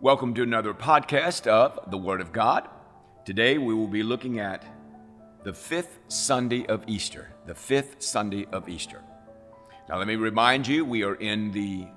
Welcome 0.00 0.32
to 0.34 0.44
another 0.44 0.74
podcast 0.74 1.48
of 1.48 1.90
the 1.90 1.98
Word 1.98 2.20
of 2.20 2.30
God. 2.30 2.68
Today 3.24 3.58
we 3.58 3.74
will 3.74 3.88
be 3.88 4.04
looking 4.04 4.38
at 4.38 4.64
the 5.42 5.52
fifth 5.52 5.98
Sunday 6.06 6.64
of 6.66 6.84
Easter. 6.86 7.32
The 7.46 7.54
fifth 7.56 8.00
Sunday 8.00 8.46
of 8.52 8.68
Easter. 8.68 9.02
Now, 9.88 9.98
let 9.98 10.06
me 10.06 10.14
remind 10.14 10.68
you, 10.68 10.84
we 10.84 11.02
are 11.02 11.16
in 11.16 11.50
the 11.50 11.88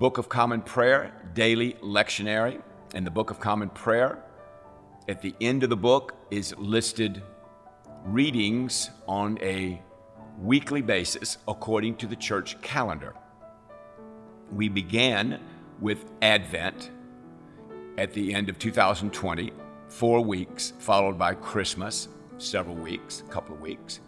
Book 0.00 0.18
of 0.18 0.28
Common 0.28 0.60
Prayer, 0.60 1.12
daily 1.34 1.74
lectionary. 1.74 2.60
In 2.94 3.04
the 3.04 3.12
Book 3.12 3.30
of 3.30 3.38
Common 3.38 3.68
Prayer, 3.68 4.20
at 5.08 5.22
the 5.22 5.36
end 5.40 5.62
of 5.62 5.70
the 5.70 5.76
book 5.76 6.16
is 6.32 6.52
listed 6.58 7.22
readings 8.06 8.90
on 9.06 9.38
a 9.40 9.80
weekly 10.40 10.82
basis 10.82 11.38
according 11.46 11.94
to 11.98 12.08
the 12.08 12.16
church 12.16 12.60
calendar. 12.60 13.14
We 14.50 14.68
began 14.68 15.38
with 15.80 16.04
Advent 16.22 16.90
at 17.98 18.12
the 18.12 18.34
end 18.34 18.48
of 18.48 18.58
2020, 18.58 19.52
four 19.88 20.22
weeks, 20.22 20.72
followed 20.78 21.18
by 21.18 21.34
Christmas, 21.34 22.08
several 22.38 22.76
weeks, 22.76 23.20
a 23.20 23.30
couple 23.30 23.54
of 23.54 23.60
weeks, 23.60 24.00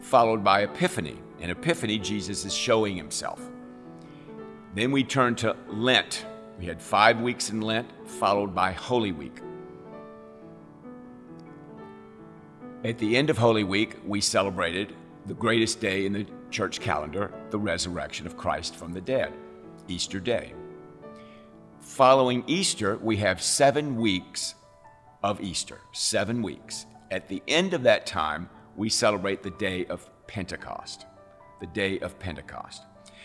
followed 0.00 0.42
by 0.42 0.62
Epiphany. 0.62 1.18
In 1.40 1.50
Epiphany, 1.50 1.98
Jesus 1.98 2.44
is 2.44 2.54
showing 2.54 2.96
himself. 2.96 3.40
Then 4.74 4.92
we 4.92 5.04
turn 5.04 5.34
to 5.36 5.56
Lent. 5.68 6.26
We 6.58 6.66
had 6.66 6.82
five 6.82 7.20
weeks 7.20 7.50
in 7.50 7.60
Lent, 7.60 7.88
followed 8.06 8.54
by 8.54 8.72
Holy 8.72 9.12
Week. 9.12 9.40
At 12.84 12.98
the 12.98 13.16
end 13.16 13.30
of 13.30 13.38
Holy 13.38 13.64
Week, 13.64 13.96
we 14.06 14.20
celebrated 14.20 14.94
the 15.26 15.34
greatest 15.34 15.80
day 15.80 16.06
in 16.06 16.12
the 16.12 16.26
church 16.50 16.80
calendar, 16.80 17.32
the 17.50 17.58
resurrection 17.58 18.26
of 18.26 18.36
Christ 18.36 18.76
from 18.76 18.92
the 18.92 19.00
dead, 19.00 19.32
Easter 19.88 20.20
Day. 20.20 20.54
Following 21.98 22.44
Easter, 22.46 22.96
we 23.02 23.16
have 23.16 23.42
seven 23.42 23.96
weeks 23.96 24.54
of 25.20 25.40
Easter, 25.40 25.80
seven 25.90 26.42
weeks. 26.42 26.86
At 27.10 27.26
the 27.26 27.42
end 27.48 27.74
of 27.74 27.82
that 27.82 28.06
time, 28.06 28.48
we 28.76 28.88
celebrate 28.88 29.42
the 29.42 29.50
day 29.50 29.84
of 29.86 30.08
Pentecost, 30.28 31.06
the 31.58 31.66
day 31.66 31.98
of 31.98 32.16
Pentecost. 32.20 32.84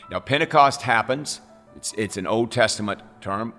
Now, 0.10 0.20
Pentecost 0.20 0.82
happens, 0.82 1.40
it's, 1.76 1.94
it's 2.00 2.18
an 2.18 2.26
Old 2.26 2.52
Testament 2.52 3.00
term, 3.22 3.54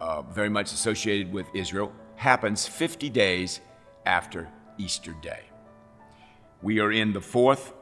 uh, 0.00 0.22
very 0.22 0.48
much 0.48 0.72
associated 0.72 1.32
with 1.32 1.48
Israel, 1.56 1.92
happens 2.14 2.64
50 2.64 3.10
days 3.10 3.58
after 4.06 4.48
Easter 4.78 5.12
Day. 5.22 5.40
We 6.62 6.78
are 6.78 6.92
in 6.92 7.14
the 7.14 7.20
fourth 7.20 7.72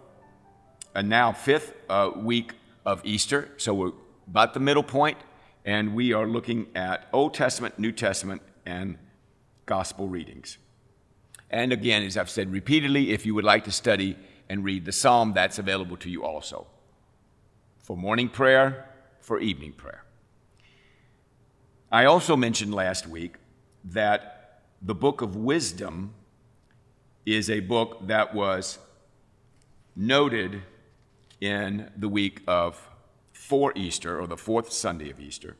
and 0.94 1.10
now 1.10 1.32
fifth 1.32 1.74
uh, 1.90 2.12
week 2.16 2.54
of 2.86 3.02
Easter, 3.04 3.50
so 3.58 3.74
we're 3.74 3.92
about 4.26 4.54
the 4.54 4.60
middle 4.60 4.82
point, 4.82 5.18
and 5.64 5.94
we 5.94 6.12
are 6.12 6.26
looking 6.26 6.68
at 6.74 7.08
Old 7.12 7.34
Testament, 7.34 7.78
New 7.78 7.92
Testament, 7.92 8.42
and 8.64 8.98
Gospel 9.66 10.08
readings. 10.08 10.58
And 11.50 11.72
again, 11.72 12.02
as 12.02 12.16
I've 12.16 12.30
said 12.30 12.52
repeatedly, 12.52 13.10
if 13.10 13.26
you 13.26 13.34
would 13.34 13.44
like 13.44 13.64
to 13.64 13.72
study 13.72 14.16
and 14.48 14.64
read 14.64 14.84
the 14.84 14.92
Psalm, 14.92 15.32
that's 15.32 15.58
available 15.58 15.96
to 15.98 16.10
you 16.10 16.24
also 16.24 16.66
for 17.78 17.96
morning 17.96 18.28
prayer, 18.28 18.88
for 19.20 19.40
evening 19.40 19.72
prayer. 19.72 20.04
I 21.90 22.04
also 22.04 22.36
mentioned 22.36 22.72
last 22.72 23.06
week 23.06 23.34
that 23.84 24.62
the 24.80 24.94
book 24.94 25.22
of 25.22 25.34
wisdom 25.34 26.14
is 27.26 27.50
a 27.50 27.60
book 27.60 28.06
that 28.06 28.34
was 28.34 28.78
noted 29.96 30.62
in 31.40 31.90
the 31.96 32.08
week 32.08 32.42
of 32.46 32.89
for 33.40 33.72
Easter, 33.74 34.20
or 34.20 34.26
the 34.26 34.36
fourth 34.36 34.70
Sunday 34.70 35.10
of 35.10 35.18
Easter, 35.18 35.56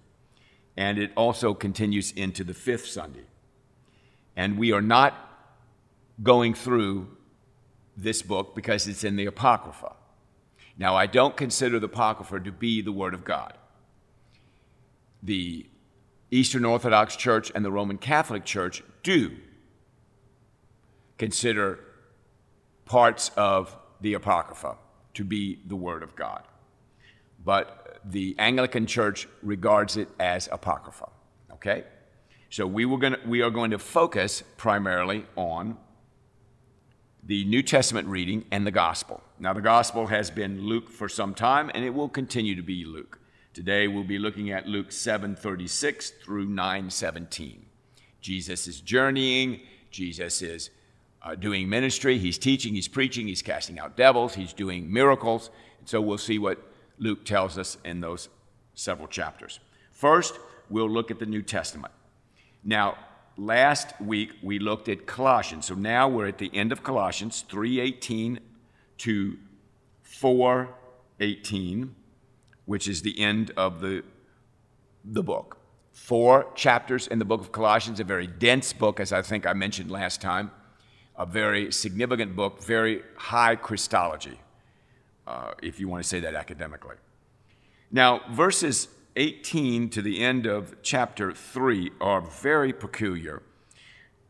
and 0.76 0.98
it 0.98 1.10
also 1.16 1.54
continues 1.54 2.12
into 2.12 2.44
the 2.44 2.52
fifth 2.52 2.86
Sunday. 2.86 3.24
And 4.36 4.58
we 4.58 4.70
are 4.70 4.82
not 4.82 5.14
going 6.22 6.52
through 6.52 7.16
this 7.96 8.20
book 8.20 8.54
because 8.54 8.86
it's 8.86 9.02
in 9.02 9.16
the 9.16 9.24
Apocrypha. 9.24 9.94
Now, 10.76 10.94
I 10.94 11.06
don't 11.06 11.38
consider 11.38 11.80
the 11.80 11.86
Apocrypha 11.86 12.40
to 12.40 12.52
be 12.52 12.82
the 12.82 12.92
Word 12.92 13.14
of 13.14 13.24
God. 13.24 13.54
The 15.22 15.66
Eastern 16.30 16.66
Orthodox 16.66 17.16
Church 17.16 17.50
and 17.54 17.64
the 17.64 17.72
Roman 17.72 17.96
Catholic 17.96 18.44
Church 18.44 18.82
do 19.02 19.38
consider 21.16 21.80
parts 22.84 23.30
of 23.38 23.74
the 24.02 24.12
Apocrypha 24.12 24.76
to 25.14 25.24
be 25.24 25.60
the 25.66 25.76
Word 25.76 26.02
of 26.02 26.14
God 26.14 26.44
but 27.50 27.98
the 28.04 28.36
Anglican 28.38 28.86
Church 28.86 29.26
regards 29.42 29.96
it 29.96 30.06
as 30.20 30.48
apocrypha. 30.52 31.08
Okay? 31.54 31.82
So 32.48 32.64
we, 32.64 32.84
were 32.84 32.96
gonna, 32.96 33.18
we 33.26 33.42
are 33.42 33.50
going 33.50 33.72
to 33.72 33.78
focus 33.80 34.44
primarily 34.56 35.26
on 35.34 35.76
the 37.24 37.44
New 37.46 37.64
Testament 37.64 38.06
reading 38.06 38.44
and 38.52 38.64
the 38.64 38.70
Gospel. 38.70 39.20
Now, 39.40 39.52
the 39.52 39.60
Gospel 39.60 40.06
has 40.06 40.30
been 40.30 40.60
Luke 40.60 40.88
for 40.88 41.08
some 41.08 41.34
time, 41.34 41.72
and 41.74 41.84
it 41.84 41.90
will 41.90 42.08
continue 42.08 42.54
to 42.54 42.62
be 42.62 42.84
Luke. 42.84 43.18
Today, 43.52 43.88
we'll 43.88 44.04
be 44.04 44.20
looking 44.20 44.52
at 44.52 44.68
Luke 44.68 44.90
7:36 44.90 46.12
through 46.22 46.46
9:17. 46.46 47.62
Jesus 48.20 48.68
is 48.68 48.80
journeying. 48.80 49.58
Jesus 49.90 50.40
is 50.40 50.70
uh, 51.20 51.34
doing 51.34 51.68
ministry. 51.68 52.16
He's 52.16 52.38
teaching. 52.38 52.74
He's 52.74 52.86
preaching. 52.86 53.26
He's 53.26 53.42
casting 53.42 53.80
out 53.80 53.96
devils. 53.96 54.36
He's 54.36 54.52
doing 54.52 54.92
miracles. 54.92 55.50
And 55.80 55.88
so 55.88 56.00
we'll 56.00 56.16
see 56.16 56.38
what 56.38 56.69
Luke 57.00 57.24
tells 57.24 57.58
us 57.58 57.78
in 57.84 58.00
those 58.00 58.28
several 58.74 59.08
chapters. 59.08 59.58
First, 59.90 60.38
we'll 60.68 60.88
look 60.88 61.10
at 61.10 61.18
the 61.18 61.26
New 61.26 61.42
Testament. 61.42 61.92
Now, 62.62 62.98
last 63.36 63.98
week 64.00 64.34
we 64.42 64.58
looked 64.58 64.88
at 64.88 65.06
Colossians. 65.06 65.66
So 65.66 65.74
now 65.74 66.08
we're 66.08 66.28
at 66.28 66.38
the 66.38 66.54
end 66.54 66.72
of 66.72 66.82
Colossians 66.84 67.44
3:18 67.48 68.38
to 68.98 69.38
4:18, 70.02 71.94
which 72.66 72.86
is 72.86 73.02
the 73.02 73.18
end 73.18 73.50
of 73.56 73.80
the 73.80 74.04
the 75.02 75.22
book. 75.22 75.56
Four 75.92 76.52
chapters 76.54 77.06
in 77.06 77.18
the 77.18 77.24
book 77.24 77.40
of 77.40 77.50
Colossians, 77.50 77.98
a 77.98 78.04
very 78.04 78.26
dense 78.26 78.74
book 78.74 79.00
as 79.00 79.12
I 79.12 79.22
think 79.22 79.46
I 79.46 79.54
mentioned 79.54 79.90
last 79.90 80.20
time, 80.20 80.50
a 81.16 81.24
very 81.24 81.72
significant 81.72 82.36
book, 82.36 82.62
very 82.62 83.02
high 83.16 83.56
Christology 83.56 84.38
uh, 85.30 85.54
if 85.62 85.78
you 85.78 85.88
want 85.88 86.02
to 86.02 86.08
say 86.08 86.20
that 86.20 86.34
academically. 86.34 86.96
Now, 87.90 88.22
verses 88.30 88.88
18 89.16 89.88
to 89.90 90.02
the 90.02 90.22
end 90.22 90.46
of 90.46 90.74
chapter 90.82 91.32
3 91.32 91.92
are 92.00 92.20
very 92.20 92.72
peculiar. 92.72 93.42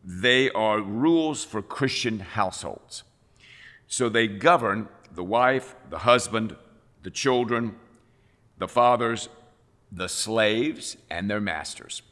They 0.05 0.51
are 0.51 0.81
rules 0.81 1.45
for 1.45 1.63
Christian 1.63 2.21
households. 2.21 3.05
So 3.87 4.09
they 4.09 4.27
govern 4.29 4.89
the 5.13 5.25
wife, 5.25 5.75
the 5.89 5.99
husband, 5.99 6.57
the 7.03 7.11
children, 7.11 7.77
the 8.59 8.69
fathers, 8.69 9.29
the 9.91 10.09
slaves, 10.09 10.97
and 11.11 11.31
their 11.31 11.41
masters. 11.41 12.03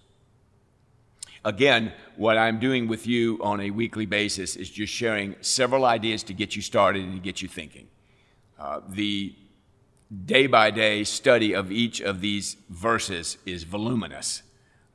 Again, 1.45 1.93
what 2.17 2.37
I'm 2.37 2.59
doing 2.59 2.89
with 2.89 3.07
you 3.07 3.39
on 3.43 3.61
a 3.61 3.71
weekly 3.71 4.07
basis 4.07 4.57
is 4.57 4.69
just 4.69 4.93
sharing 4.93 5.37
several 5.41 5.85
ideas 5.85 6.23
to 6.25 6.35
get 6.35 6.57
you 6.57 6.63
started 6.63 7.05
and 7.05 7.15
to 7.15 7.21
get 7.21 7.41
you 7.43 7.49
thinking. 7.49 7.89
Uh, 8.59 8.81
the 8.89 9.35
day 10.25 10.47
by 10.47 10.71
day 10.71 11.05
study 11.05 11.55
of 11.55 11.71
each 11.71 12.01
of 12.01 12.21
these 12.21 12.57
verses 12.69 13.39
is 13.47 13.63
voluminous. 13.63 14.43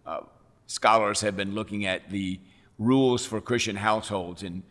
Uh, 0.06 0.22
scholars 0.68 1.22
have 1.22 1.38
been 1.38 1.56
looking 1.56 1.86
at 1.86 2.10
the 2.10 2.40
rules 2.78 3.26
for 3.26 3.40
Christian 3.40 3.78
households 3.78 4.44
in, 4.44 4.64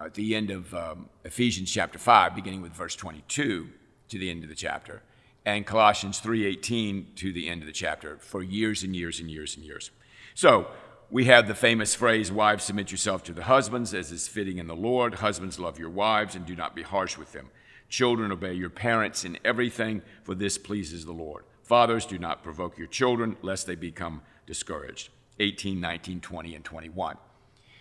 at 0.00 0.14
the 0.14 0.34
end 0.34 0.50
of 0.50 0.72
um, 0.74 1.08
Ephesians 1.24 1.72
chapter 1.72 1.98
5, 1.98 2.34
beginning 2.34 2.62
with 2.62 2.72
verse 2.72 2.94
22 2.94 3.68
to 4.08 4.18
the 4.18 4.30
end 4.30 4.44
of 4.44 4.48
the 4.48 4.54
chapter, 4.54 5.02
and 5.44 5.66
Colossians 5.66 6.20
3:18 6.20 7.16
to 7.16 7.32
the 7.32 7.48
end 7.48 7.62
of 7.62 7.66
the 7.66 7.72
chapter 7.72 8.18
for 8.18 8.42
years 8.42 8.82
and 8.82 8.94
years 8.94 9.18
and 9.18 9.30
years 9.30 9.56
and 9.56 9.64
years. 9.64 9.90
So, 10.34 10.68
we 11.08 11.26
have 11.26 11.46
the 11.46 11.54
famous 11.54 11.94
phrase, 11.94 12.32
Wives, 12.32 12.64
submit 12.64 12.90
yourself 12.90 13.22
to 13.24 13.32
the 13.32 13.44
husbands 13.44 13.94
as 13.94 14.10
is 14.10 14.26
fitting 14.26 14.58
in 14.58 14.66
the 14.66 14.74
Lord. 14.74 15.14
Husbands, 15.14 15.58
love 15.58 15.78
your 15.78 15.88
wives 15.88 16.34
and 16.34 16.44
do 16.44 16.56
not 16.56 16.74
be 16.74 16.82
harsh 16.82 17.16
with 17.16 17.32
them. 17.32 17.48
Children, 17.88 18.32
obey 18.32 18.54
your 18.54 18.70
parents 18.70 19.24
in 19.24 19.38
everything, 19.44 20.02
for 20.24 20.34
this 20.34 20.58
pleases 20.58 21.04
the 21.04 21.12
Lord. 21.12 21.44
Fathers, 21.62 22.06
do 22.06 22.18
not 22.18 22.42
provoke 22.42 22.78
your 22.78 22.86
children, 22.86 23.36
lest 23.42 23.66
they 23.66 23.74
become 23.74 24.22
discouraged. 24.46 25.10
18, 25.40 25.80
19, 25.80 26.20
20, 26.20 26.54
and 26.54 26.64
21. 26.64 27.16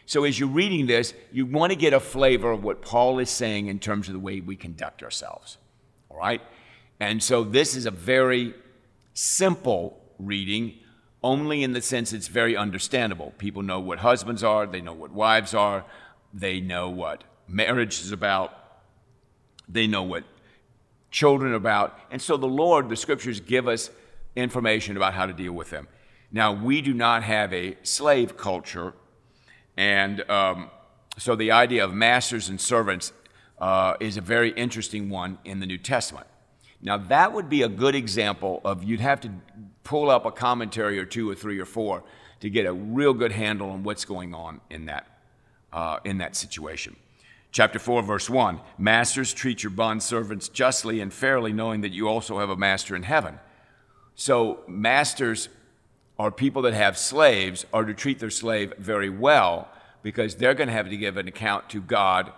So, 0.08 0.24
as 0.24 0.40
you're 0.40 0.50
reading 0.50 0.86
this, 0.86 1.14
you 1.32 1.46
want 1.46 1.72
to 1.72 1.76
get 1.76 1.94
a 1.94 2.00
flavor 2.00 2.52
of 2.52 2.64
what 2.64 2.82
Paul 2.82 3.20
is 3.20 3.30
saying 3.30 3.68
in 3.68 3.80
terms 3.80 4.08
of 4.08 4.14
the 4.14 4.20
way 4.20 4.40
we 4.40 4.56
conduct 4.56 5.02
ourselves. 5.02 5.58
All 6.10 6.18
right? 6.18 6.42
And 7.00 7.22
so, 7.24 7.44
this 7.44 7.76
is 7.76 7.86
a 7.86 7.92
very 7.92 8.54
simple 9.14 10.00
reading, 10.20 10.76
only 11.24 11.64
in 11.64 11.74
the 11.74 11.82
sense 11.82 12.14
it's 12.14 12.28
very 12.28 12.56
understandable. 12.56 13.34
People 13.40 13.64
know 13.64 13.80
what 13.80 14.00
husbands 14.00 14.44
are, 14.44 14.68
they 14.68 14.82
know 14.82 14.94
what 14.94 15.12
wives 15.12 15.56
are, 15.56 15.86
they 16.34 16.60
know 16.60 16.90
what 16.90 17.24
marriage 17.48 18.02
is 18.02 18.12
about, 18.12 18.65
they 19.68 19.88
know 19.88 20.04
what 20.04 20.24
children 21.12 21.54
are 21.54 21.56
about. 21.56 22.00
And 22.12 22.22
so 22.22 22.38
the 22.38 22.48
Lord, 22.48 22.90
the 22.90 22.96
scriptures 22.96 23.40
give 23.40 23.68
us 23.68 23.90
information 24.36 24.98
about 24.98 25.14
how 25.14 25.26
to 25.26 25.34
deal 25.34 25.54
with 25.54 25.70
them. 25.70 25.88
Now, 26.32 26.52
we 26.52 26.82
do 26.82 26.94
not 26.94 27.24
have 27.24 27.54
a 27.54 27.78
slave 27.84 28.36
culture, 28.36 28.94
and 29.78 30.30
um, 30.30 30.70
so 31.18 31.36
the 31.36 31.52
idea 31.52 31.86
of 31.86 31.94
masters 31.94 32.50
and 32.50 32.60
servants 32.60 33.14
uh, 33.60 33.96
is 34.00 34.18
a 34.18 34.22
very 34.22 34.52
interesting 34.52 35.10
one 35.10 35.38
in 35.46 35.60
the 35.60 35.66
New 35.66 35.78
Testament. 35.78 36.28
Now, 36.82 36.98
that 36.98 37.32
would 37.32 37.50
be 37.50 37.62
a 37.62 37.70
good 37.70 37.96
example 37.96 38.62
of 38.66 38.84
you'd 38.84 39.00
have 39.00 39.22
to 39.22 39.32
pull 39.84 40.10
up 40.10 40.26
a 40.26 40.32
commentary 40.32 41.00
or 41.00 41.06
two 41.06 41.30
or 41.30 41.36
three 41.36 41.60
or 41.60 41.66
four 41.66 42.04
to 42.42 42.50
get 42.50 42.66
a 42.66 42.74
real 42.74 43.14
good 43.14 43.32
handle 43.32 43.70
on 43.70 43.84
what's 43.84 44.04
going 44.04 44.34
on 44.34 44.60
in 44.70 44.86
that, 44.88 45.08
uh, 45.72 46.00
in 46.04 46.18
that 46.18 46.36
situation. 46.36 46.96
Chapter 47.56 47.80
4, 47.80 48.04
verse 48.04 48.30
1 48.30 48.60
Masters, 48.78 49.34
treat 49.34 49.64
your 49.64 49.72
bondservants 49.72 50.52
justly 50.52 51.00
and 51.00 51.14
fairly, 51.14 51.54
knowing 51.54 51.80
that 51.80 51.94
you 51.94 52.10
also 52.10 52.40
have 52.40 52.50
a 52.50 52.58
master 52.58 52.98
in 52.98 53.04
heaven. 53.04 53.40
So, 54.14 54.60
masters 54.68 55.48
are 56.20 56.32
people 56.32 56.64
that 56.64 56.74
have 56.74 56.98
slaves 56.98 57.66
are 57.72 57.86
to 57.86 57.94
treat 57.94 58.20
their 58.20 58.30
slave 58.30 58.74
very 58.78 59.08
well 59.08 59.70
because 60.04 60.36
they're 60.36 60.54
going 60.54 60.68
to 60.68 60.74
have 60.74 60.90
to 60.90 60.98
give 60.98 61.16
an 61.16 61.30
account 61.30 61.70
to 61.70 61.80
God 61.80 62.34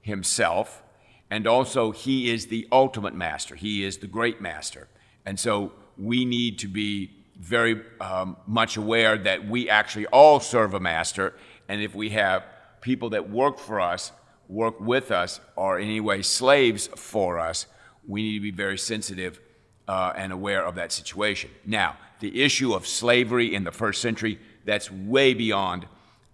Himself. 0.00 0.84
And 1.28 1.48
also, 1.48 1.90
He 1.90 2.30
is 2.30 2.46
the 2.46 2.68
ultimate 2.70 3.16
master, 3.16 3.56
He 3.56 3.82
is 3.82 3.96
the 3.96 4.06
great 4.06 4.40
master. 4.40 4.86
And 5.26 5.40
so, 5.40 5.72
we 5.98 6.24
need 6.24 6.60
to 6.60 6.68
be 6.68 7.10
very 7.36 7.82
um, 8.00 8.36
much 8.46 8.76
aware 8.76 9.18
that 9.18 9.44
we 9.44 9.68
actually 9.68 10.06
all 10.06 10.38
serve 10.38 10.72
a 10.72 10.78
master. 10.78 11.34
And 11.68 11.82
if 11.82 11.96
we 11.96 12.10
have 12.10 12.44
people 12.80 13.10
that 13.10 13.28
work 13.28 13.58
for 13.58 13.80
us, 13.80 14.12
work 14.52 14.80
with 14.80 15.10
us, 15.10 15.40
or 15.56 15.78
in 15.78 15.88
any 15.88 16.00
way 16.00 16.22
slaves 16.22 16.88
for 16.96 17.38
us, 17.38 17.66
we 18.06 18.22
need 18.22 18.34
to 18.34 18.40
be 18.40 18.50
very 18.50 18.78
sensitive 18.78 19.40
uh, 19.88 20.12
and 20.16 20.32
aware 20.32 20.64
of 20.64 20.74
that 20.74 20.92
situation. 20.92 21.50
Now, 21.64 21.96
the 22.20 22.42
issue 22.42 22.74
of 22.74 22.86
slavery 22.86 23.54
in 23.54 23.64
the 23.64 23.72
first 23.72 24.00
century, 24.00 24.38
that's 24.64 24.90
way 24.90 25.34
beyond 25.34 25.86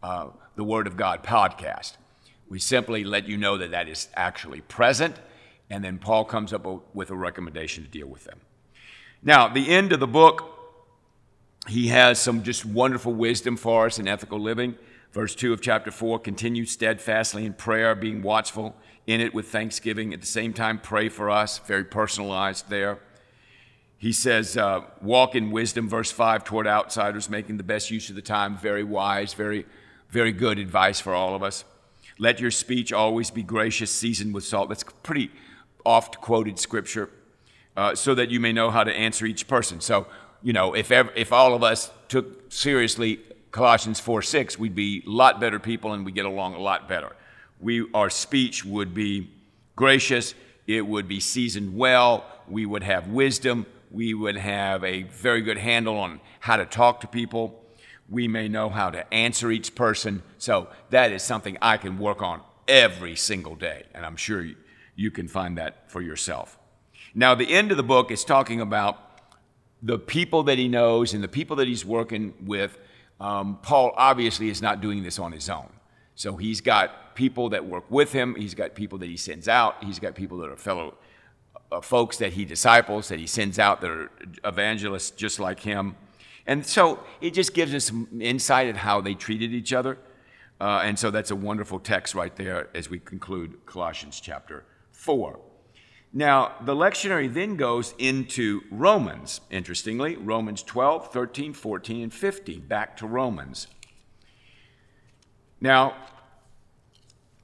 uh, 0.02 0.28
the 0.56 0.64
Word 0.64 0.86
of 0.86 0.96
God 0.96 1.22
podcast. 1.22 1.96
We 2.48 2.58
simply 2.58 3.04
let 3.04 3.28
you 3.28 3.36
know 3.36 3.56
that 3.58 3.70
that 3.70 3.88
is 3.88 4.08
actually 4.14 4.60
present, 4.62 5.16
and 5.70 5.84
then 5.84 5.98
Paul 5.98 6.24
comes 6.24 6.52
up 6.52 6.66
with 6.94 7.10
a 7.10 7.16
recommendation 7.16 7.84
to 7.84 7.90
deal 7.90 8.06
with 8.06 8.24
them. 8.24 8.40
Now, 9.22 9.48
the 9.48 9.68
end 9.68 9.92
of 9.92 10.00
the 10.00 10.06
book, 10.06 10.44
he 11.68 11.88
has 11.88 12.18
some 12.18 12.42
just 12.42 12.64
wonderful 12.64 13.12
wisdom 13.12 13.56
for 13.56 13.86
us 13.86 13.98
in 13.98 14.08
ethical 14.08 14.40
living. 14.40 14.76
Verse 15.12 15.34
2 15.34 15.52
of 15.52 15.62
chapter 15.62 15.90
4 15.90 16.18
continue 16.18 16.66
steadfastly 16.66 17.46
in 17.46 17.54
prayer, 17.54 17.94
being 17.94 18.22
watchful 18.22 18.76
in 19.06 19.20
it 19.20 19.32
with 19.32 19.48
thanksgiving. 19.48 20.12
At 20.12 20.20
the 20.20 20.26
same 20.26 20.52
time, 20.52 20.78
pray 20.78 21.08
for 21.08 21.30
us, 21.30 21.58
very 21.60 21.84
personalized 21.84 22.68
there. 22.68 22.98
He 23.96 24.12
says, 24.12 24.56
uh, 24.56 24.82
walk 25.00 25.34
in 25.34 25.50
wisdom, 25.50 25.88
verse 25.88 26.12
5, 26.12 26.44
toward 26.44 26.66
outsiders, 26.66 27.28
making 27.28 27.56
the 27.56 27.64
best 27.64 27.90
use 27.90 28.10
of 28.10 28.16
the 28.16 28.22
time. 28.22 28.56
Very 28.56 28.84
wise, 28.84 29.34
very, 29.34 29.66
very 30.10 30.30
good 30.30 30.58
advice 30.58 31.00
for 31.00 31.14
all 31.14 31.34
of 31.34 31.42
us. 31.42 31.64
Let 32.18 32.38
your 32.38 32.50
speech 32.50 32.92
always 32.92 33.30
be 33.30 33.42
gracious, 33.42 33.90
seasoned 33.90 34.34
with 34.34 34.44
salt. 34.44 34.68
That's 34.68 34.84
pretty 35.02 35.30
oft 35.84 36.20
quoted 36.20 36.58
scripture 36.58 37.10
uh, 37.76 37.94
so 37.94 38.14
that 38.14 38.30
you 38.30 38.40
may 38.40 38.52
know 38.52 38.70
how 38.70 38.84
to 38.84 38.92
answer 38.92 39.24
each 39.24 39.48
person. 39.48 39.80
So, 39.80 40.06
you 40.42 40.52
know, 40.52 40.74
if, 40.74 40.92
ever, 40.92 41.10
if 41.16 41.32
all 41.32 41.54
of 41.54 41.62
us 41.62 41.90
took 42.08 42.52
seriously 42.52 43.20
Colossians 43.50 44.00
4 44.00 44.22
6, 44.22 44.58
we'd 44.58 44.74
be 44.74 45.02
a 45.06 45.10
lot 45.10 45.40
better 45.40 45.58
people 45.58 45.92
and 45.92 46.04
we 46.04 46.12
get 46.12 46.26
along 46.26 46.54
a 46.54 46.60
lot 46.60 46.88
better. 46.88 47.14
We, 47.60 47.86
our 47.92 48.10
speech 48.10 48.64
would 48.64 48.94
be 48.94 49.30
gracious, 49.74 50.34
it 50.66 50.86
would 50.86 51.08
be 51.08 51.20
seasoned 51.20 51.76
well, 51.76 52.24
we 52.46 52.66
would 52.66 52.82
have 52.82 53.08
wisdom, 53.08 53.66
we 53.90 54.14
would 54.14 54.36
have 54.36 54.84
a 54.84 55.04
very 55.04 55.40
good 55.40 55.58
handle 55.58 55.96
on 55.96 56.20
how 56.40 56.56
to 56.56 56.66
talk 56.66 57.00
to 57.00 57.06
people. 57.06 57.64
We 58.10 58.28
may 58.28 58.48
know 58.48 58.68
how 58.68 58.90
to 58.90 59.12
answer 59.12 59.50
each 59.50 59.74
person. 59.74 60.22
So 60.38 60.68
that 60.90 61.12
is 61.12 61.22
something 61.22 61.58
I 61.60 61.76
can 61.76 61.98
work 61.98 62.22
on 62.22 62.40
every 62.66 63.16
single 63.16 63.54
day, 63.54 63.84
and 63.94 64.04
I'm 64.04 64.16
sure 64.16 64.42
you, 64.42 64.56
you 64.94 65.10
can 65.10 65.28
find 65.28 65.56
that 65.58 65.90
for 65.90 66.00
yourself. 66.00 66.58
Now, 67.14 67.34
the 67.34 67.50
end 67.50 67.70
of 67.70 67.76
the 67.76 67.82
book 67.82 68.10
is 68.10 68.24
talking 68.24 68.60
about 68.60 69.08
the 69.82 69.98
people 69.98 70.42
that 70.44 70.58
he 70.58 70.68
knows 70.68 71.14
and 71.14 71.22
the 71.22 71.28
people 71.28 71.56
that 71.56 71.68
he's 71.68 71.84
working 71.84 72.34
with. 72.44 72.78
Um, 73.20 73.58
Paul 73.62 73.92
obviously 73.96 74.48
is 74.48 74.62
not 74.62 74.80
doing 74.80 75.02
this 75.02 75.18
on 75.18 75.32
his 75.32 75.48
own. 75.48 75.68
So 76.14 76.36
he's 76.36 76.60
got 76.60 77.14
people 77.14 77.48
that 77.50 77.64
work 77.64 77.84
with 77.90 78.12
him, 78.12 78.34
he's 78.34 78.54
got 78.54 78.74
people 78.74 78.98
that 78.98 79.08
he 79.08 79.16
sends 79.16 79.48
out, 79.48 79.82
he's 79.84 79.98
got 79.98 80.14
people 80.14 80.38
that 80.38 80.50
are 80.50 80.56
fellow 80.56 80.94
uh, 81.70 81.80
folks 81.80 82.16
that 82.18 82.32
he 82.32 82.44
disciples, 82.44 83.08
that 83.08 83.18
he 83.18 83.26
sends 83.26 83.58
out 83.58 83.80
that 83.80 83.90
are 83.90 84.10
evangelists 84.44 85.10
just 85.10 85.38
like 85.38 85.60
him. 85.60 85.96
And 86.46 86.64
so 86.64 87.00
it 87.20 87.34
just 87.34 87.54
gives 87.54 87.74
us 87.74 87.84
some 87.84 88.08
insight 88.20 88.68
at 88.68 88.76
how 88.76 89.00
they 89.00 89.14
treated 89.14 89.52
each 89.52 89.72
other. 89.72 89.98
Uh, 90.60 90.80
and 90.82 90.98
so 90.98 91.10
that's 91.10 91.30
a 91.30 91.36
wonderful 91.36 91.78
text 91.78 92.14
right 92.14 92.34
there 92.34 92.68
as 92.74 92.88
we 92.90 92.98
conclude 92.98 93.64
Colossians 93.66 94.18
chapter 94.20 94.64
4. 94.92 95.38
Now, 96.12 96.52
the 96.62 96.74
lectionary 96.74 97.32
then 97.32 97.56
goes 97.56 97.94
into 97.98 98.62
Romans, 98.70 99.42
interestingly, 99.50 100.16
Romans 100.16 100.62
12, 100.62 101.12
13, 101.12 101.52
14, 101.52 102.02
and 102.02 102.14
15, 102.14 102.60
back 102.62 102.96
to 102.96 103.06
Romans. 103.06 103.66
Now, 105.60 105.96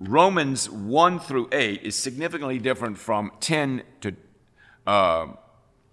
Romans 0.01 0.71
1 0.71 1.21
through 1.21 1.49
8 1.53 1.83
is 1.83 1.95
significantly 1.95 2.59
different 2.59 2.97
from 2.97 3.33
10 3.41 3.83
to 4.01 4.15
uh, 4.87 5.27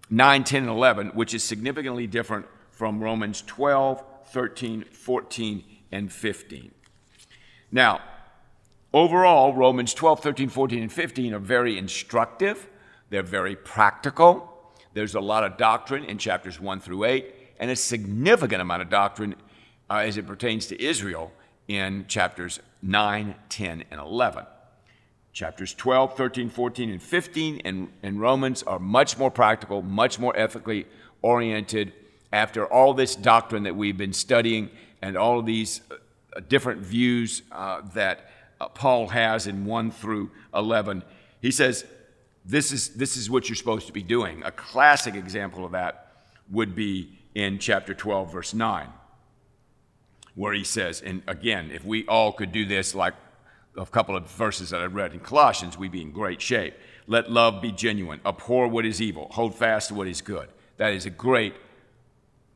9, 0.09 0.43
10, 0.43 0.63
and 0.63 0.71
11, 0.71 1.07
which 1.09 1.33
is 1.33 1.43
significantly 1.43 2.07
different 2.07 2.45
from 2.71 3.01
Romans 3.01 3.41
12, 3.41 4.03
13, 4.27 4.85
14, 4.91 5.63
and 5.91 6.11
15. 6.11 6.71
Now, 7.71 8.01
Overall, 8.93 9.53
Romans 9.53 9.93
12, 9.93 10.19
13, 10.19 10.49
14, 10.49 10.81
and 10.83 10.91
15 10.91 11.33
are 11.33 11.39
very 11.39 11.77
instructive. 11.77 12.67
They're 13.09 13.23
very 13.23 13.55
practical. 13.55 14.47
There's 14.93 15.15
a 15.15 15.21
lot 15.21 15.45
of 15.45 15.55
doctrine 15.57 16.03
in 16.03 16.17
chapters 16.17 16.59
1 16.59 16.81
through 16.81 17.05
8, 17.05 17.33
and 17.59 17.71
a 17.71 17.75
significant 17.75 18.61
amount 18.61 18.81
of 18.81 18.89
doctrine 18.89 19.35
uh, 19.89 19.97
as 19.97 20.17
it 20.17 20.27
pertains 20.27 20.65
to 20.67 20.81
Israel 20.83 21.31
in 21.69 22.05
chapters 22.07 22.59
9, 22.81 23.35
10, 23.47 23.83
and 23.89 23.99
11. 23.99 24.45
Chapters 25.31 25.73
12, 25.73 26.17
13, 26.17 26.49
14, 26.49 26.89
and 26.89 27.01
15 27.01 27.57
in, 27.59 27.89
in 28.03 28.19
Romans 28.19 28.63
are 28.63 28.79
much 28.79 29.17
more 29.17 29.31
practical, 29.31 29.81
much 29.81 30.19
more 30.19 30.35
ethically 30.37 30.85
oriented. 31.21 31.93
After 32.33 32.65
all 32.65 32.93
this 32.93 33.15
doctrine 33.15 33.63
that 33.63 33.75
we've 33.75 33.97
been 33.97 34.11
studying 34.11 34.69
and 35.01 35.15
all 35.15 35.39
of 35.39 35.45
these 35.45 35.79
uh, 35.89 36.41
different 36.49 36.81
views 36.81 37.43
uh, 37.51 37.81
that 37.93 38.29
Uh, 38.61 38.67
Paul 38.67 39.07
has 39.07 39.47
in 39.47 39.65
1 39.65 39.89
through 39.89 40.29
11. 40.53 41.01
He 41.41 41.49
says, 41.49 41.83
this 42.45 42.71
is, 42.71 42.89
this 42.89 43.17
is 43.17 43.27
what 43.27 43.49
you're 43.49 43.55
supposed 43.55 43.87
to 43.87 43.93
be 43.93 44.03
doing. 44.03 44.43
A 44.43 44.51
classic 44.51 45.15
example 45.15 45.65
of 45.65 45.71
that 45.71 46.13
would 46.51 46.75
be 46.75 47.17
in 47.33 47.57
chapter 47.57 47.95
12, 47.95 48.31
verse 48.31 48.53
9, 48.53 48.87
where 50.35 50.53
he 50.53 50.63
says, 50.63 51.01
and 51.01 51.23
again, 51.25 51.71
if 51.71 51.83
we 51.83 52.05
all 52.05 52.31
could 52.31 52.51
do 52.51 52.63
this 52.63 52.93
like 52.93 53.15
a 53.75 53.85
couple 53.87 54.15
of 54.15 54.29
verses 54.29 54.69
that 54.69 54.81
I 54.81 54.85
read 54.85 55.13
in 55.13 55.21
Colossians, 55.21 55.75
we'd 55.75 55.91
be 55.91 56.03
in 56.03 56.11
great 56.11 56.39
shape. 56.39 56.75
Let 57.07 57.31
love 57.31 57.63
be 57.63 57.71
genuine, 57.71 58.21
abhor 58.23 58.67
what 58.67 58.85
is 58.85 59.01
evil, 59.01 59.27
hold 59.31 59.55
fast 59.55 59.87
to 59.87 59.95
what 59.95 60.07
is 60.07 60.21
good. 60.21 60.49
That 60.77 60.93
is 60.93 61.07
a 61.07 61.09
great 61.09 61.55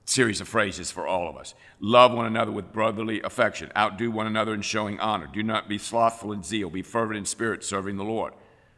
series 0.05 0.39
of 0.39 0.47
phrases 0.47 0.91
for 0.91 1.07
all 1.07 1.27
of 1.27 1.35
us. 1.35 1.55
Love 1.79 2.13
one 2.13 2.25
another 2.25 2.51
with 2.51 2.71
brotherly 2.71 3.21
affection. 3.23 3.71
Outdo 3.75 4.11
one 4.11 4.27
another 4.27 4.53
in 4.53 4.61
showing 4.61 4.99
honor. 4.99 5.27
Do 5.31 5.43
not 5.43 5.67
be 5.67 5.77
slothful 5.77 6.31
in 6.31 6.43
zeal. 6.43 6.69
Be 6.69 6.83
fervent 6.83 7.17
in 7.17 7.25
spirit, 7.25 7.63
serving 7.63 7.97
the 7.97 8.03
Lord. 8.03 8.33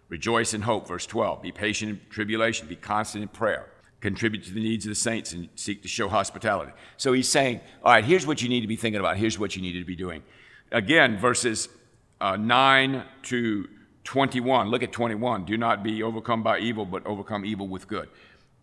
Rejoice 0.10 0.54
in 0.54 0.62
hope. 0.62 0.88
Verse 0.88 1.06
12. 1.06 1.42
Be 1.42 1.52
patient 1.52 1.92
in 1.92 2.02
tribulation. 2.10 2.68
Be 2.68 2.78
constant 2.78 3.24
in 3.24 3.28
prayer. 3.28 3.70
Contribute 4.00 4.46
to 4.46 4.54
the 4.54 4.62
needs 4.62 4.86
of 4.86 4.90
the 4.90 4.96
saints 4.96 5.34
and 5.34 5.50
seek 5.56 5.82
to 5.82 5.88
show 5.88 6.08
hospitality. 6.08 6.72
So 6.96 7.14
he's 7.14 7.28
saying, 7.28 7.60
all 7.84 7.92
right, 7.92 8.06
here's 8.06 8.26
what 8.26 8.42
you 8.42 8.48
need 8.48 8.62
to 8.62 8.68
be 8.68 8.76
thinking 8.76 9.00
about. 9.00 9.18
Here's 9.18 9.38
what 9.38 9.56
you 9.56 9.62
need 9.62 9.74
to 9.74 9.86
be 9.86 9.96
doing. 9.96 10.24
Again, 10.72 11.18
verses 11.18 11.68
uh, 12.22 12.38
9 12.38 13.04
to 13.24 13.68
21. 14.04 14.70
Look 14.70 14.84
at 14.84 14.94
21. 14.94 15.46
Do 15.46 15.58
not 15.58 15.84
be 15.84 16.02
overcome 16.04 16.42
by 16.42 16.60
evil, 16.60 16.86
but 16.86 17.06
overcome 17.06 17.44
evil 17.44 17.68
with 17.68 17.88
good. 17.88 18.08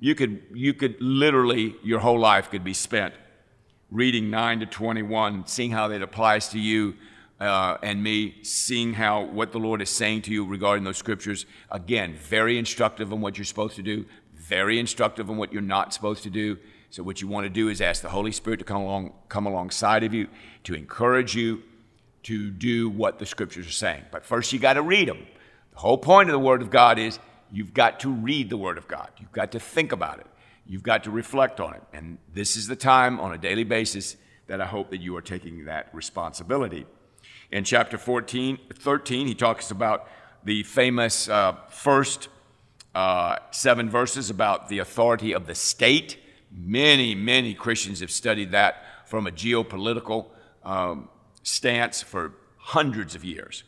You 0.00 0.14
could, 0.14 0.42
you 0.52 0.74
could 0.74 1.00
literally, 1.00 1.76
your 1.82 2.00
whole 2.00 2.18
life 2.18 2.50
could 2.50 2.64
be 2.64 2.74
spent 2.74 3.14
reading 3.90 4.28
9 4.28 4.60
to 4.60 4.66
21, 4.66 5.46
seeing 5.46 5.70
how 5.70 5.88
that 5.88 6.02
applies 6.02 6.48
to 6.48 6.58
you 6.58 6.94
uh, 7.40 7.76
and 7.82 8.02
me, 8.02 8.36
seeing 8.42 8.92
how 8.94 9.22
what 9.22 9.52
the 9.52 9.58
Lord 9.58 9.80
is 9.82 9.90
saying 9.90 10.22
to 10.22 10.32
you 10.32 10.44
regarding 10.44 10.84
those 10.84 10.96
scriptures. 10.96 11.46
Again, 11.70 12.14
very 12.14 12.58
instructive 12.58 13.12
on 13.12 13.20
what 13.20 13.38
you're 13.38 13.44
supposed 13.44 13.76
to 13.76 13.82
do, 13.82 14.04
very 14.34 14.78
instructive 14.78 15.30
on 15.30 15.36
what 15.36 15.52
you're 15.52 15.62
not 15.62 15.94
supposed 15.94 16.22
to 16.24 16.30
do. 16.30 16.58
So 16.90 17.02
what 17.02 17.20
you 17.20 17.28
want 17.28 17.44
to 17.44 17.50
do 17.50 17.68
is 17.68 17.80
ask 17.80 18.02
the 18.02 18.08
Holy 18.08 18.32
Spirit 18.32 18.58
to 18.58 18.64
come 18.64 18.82
along, 18.82 19.12
come 19.28 19.46
alongside 19.46 20.04
of 20.04 20.14
you, 20.14 20.28
to 20.64 20.74
encourage 20.74 21.34
you 21.34 21.62
to 22.24 22.50
do 22.50 22.88
what 22.88 23.18
the 23.18 23.26
scriptures 23.26 23.66
are 23.66 23.72
saying. 23.72 24.02
But 24.10 24.24
first, 24.24 24.52
you 24.52 24.58
got 24.58 24.74
to 24.74 24.82
read 24.82 25.08
them. 25.08 25.26
The 25.72 25.78
whole 25.78 25.98
point 25.98 26.28
of 26.28 26.32
the 26.32 26.38
Word 26.38 26.62
of 26.62 26.70
God 26.70 26.98
is 26.98 27.18
You've 27.54 27.72
got 27.72 28.00
to 28.00 28.10
read 28.10 28.50
the 28.50 28.56
Word 28.56 28.78
of 28.78 28.88
God. 28.88 29.10
You've 29.18 29.30
got 29.30 29.52
to 29.52 29.60
think 29.60 29.92
about 29.92 30.18
it. 30.18 30.26
You've 30.66 30.82
got 30.82 31.04
to 31.04 31.12
reflect 31.12 31.60
on 31.60 31.74
it. 31.74 31.82
And 31.92 32.18
this 32.32 32.56
is 32.56 32.66
the 32.66 32.74
time 32.74 33.20
on 33.20 33.32
a 33.32 33.38
daily 33.38 33.62
basis 33.62 34.16
that 34.48 34.60
I 34.60 34.66
hope 34.66 34.90
that 34.90 35.00
you 35.00 35.16
are 35.16 35.22
taking 35.22 35.64
that 35.66 35.88
responsibility. 35.92 36.84
In 37.52 37.62
chapter 37.62 37.96
14, 37.96 38.58
13, 38.74 39.28
he 39.28 39.36
talks 39.36 39.70
about 39.70 40.08
the 40.42 40.64
famous 40.64 41.28
uh, 41.28 41.54
first 41.68 42.28
uh, 42.92 43.36
seven 43.52 43.88
verses 43.88 44.30
about 44.30 44.68
the 44.68 44.80
authority 44.80 45.32
of 45.32 45.46
the 45.46 45.54
state. 45.54 46.18
Many, 46.50 47.14
many 47.14 47.54
Christians 47.54 48.00
have 48.00 48.10
studied 48.10 48.50
that 48.50 48.82
from 49.06 49.28
a 49.28 49.30
geopolitical 49.30 50.26
um, 50.64 51.08
stance 51.44 52.02
for 52.02 52.32
hundreds 52.56 53.14
of 53.14 53.24
years. 53.24 53.62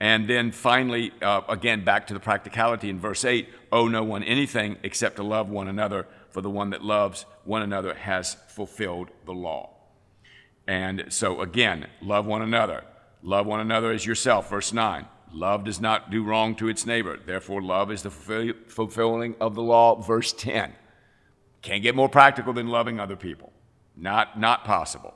And 0.00 0.26
then 0.26 0.50
finally, 0.50 1.12
uh, 1.20 1.42
again, 1.48 1.84
back 1.84 2.06
to 2.06 2.14
the 2.14 2.20
practicality 2.20 2.88
in 2.88 2.98
verse 2.98 3.24
8 3.24 3.48
owe 3.70 3.86
no 3.86 4.02
one 4.02 4.22
anything 4.22 4.78
except 4.82 5.16
to 5.16 5.22
love 5.22 5.50
one 5.50 5.68
another, 5.68 6.06
for 6.30 6.40
the 6.40 6.48
one 6.48 6.70
that 6.70 6.82
loves 6.82 7.26
one 7.44 7.60
another 7.60 7.94
has 7.94 8.34
fulfilled 8.48 9.10
the 9.26 9.32
law. 9.32 9.70
And 10.66 11.04
so, 11.08 11.42
again, 11.42 11.86
love 12.00 12.24
one 12.24 12.42
another. 12.42 12.84
Love 13.22 13.46
one 13.46 13.60
another 13.60 13.92
as 13.92 14.06
yourself. 14.06 14.48
Verse 14.48 14.72
9 14.72 15.06
Love 15.32 15.64
does 15.64 15.80
not 15.80 16.10
do 16.10 16.24
wrong 16.24 16.54
to 16.56 16.68
its 16.68 16.86
neighbor. 16.86 17.16
Therefore, 17.16 17.62
love 17.62 17.90
is 17.90 18.02
the 18.02 18.10
fulfilling 18.10 19.36
of 19.40 19.54
the 19.54 19.62
law. 19.62 20.00
Verse 20.00 20.32
10. 20.32 20.72
Can't 21.62 21.82
get 21.82 21.94
more 21.94 22.08
practical 22.08 22.52
than 22.52 22.68
loving 22.68 22.98
other 22.98 23.16
people. 23.16 23.52
Not, 23.96 24.40
not 24.40 24.64
possible. 24.64 25.14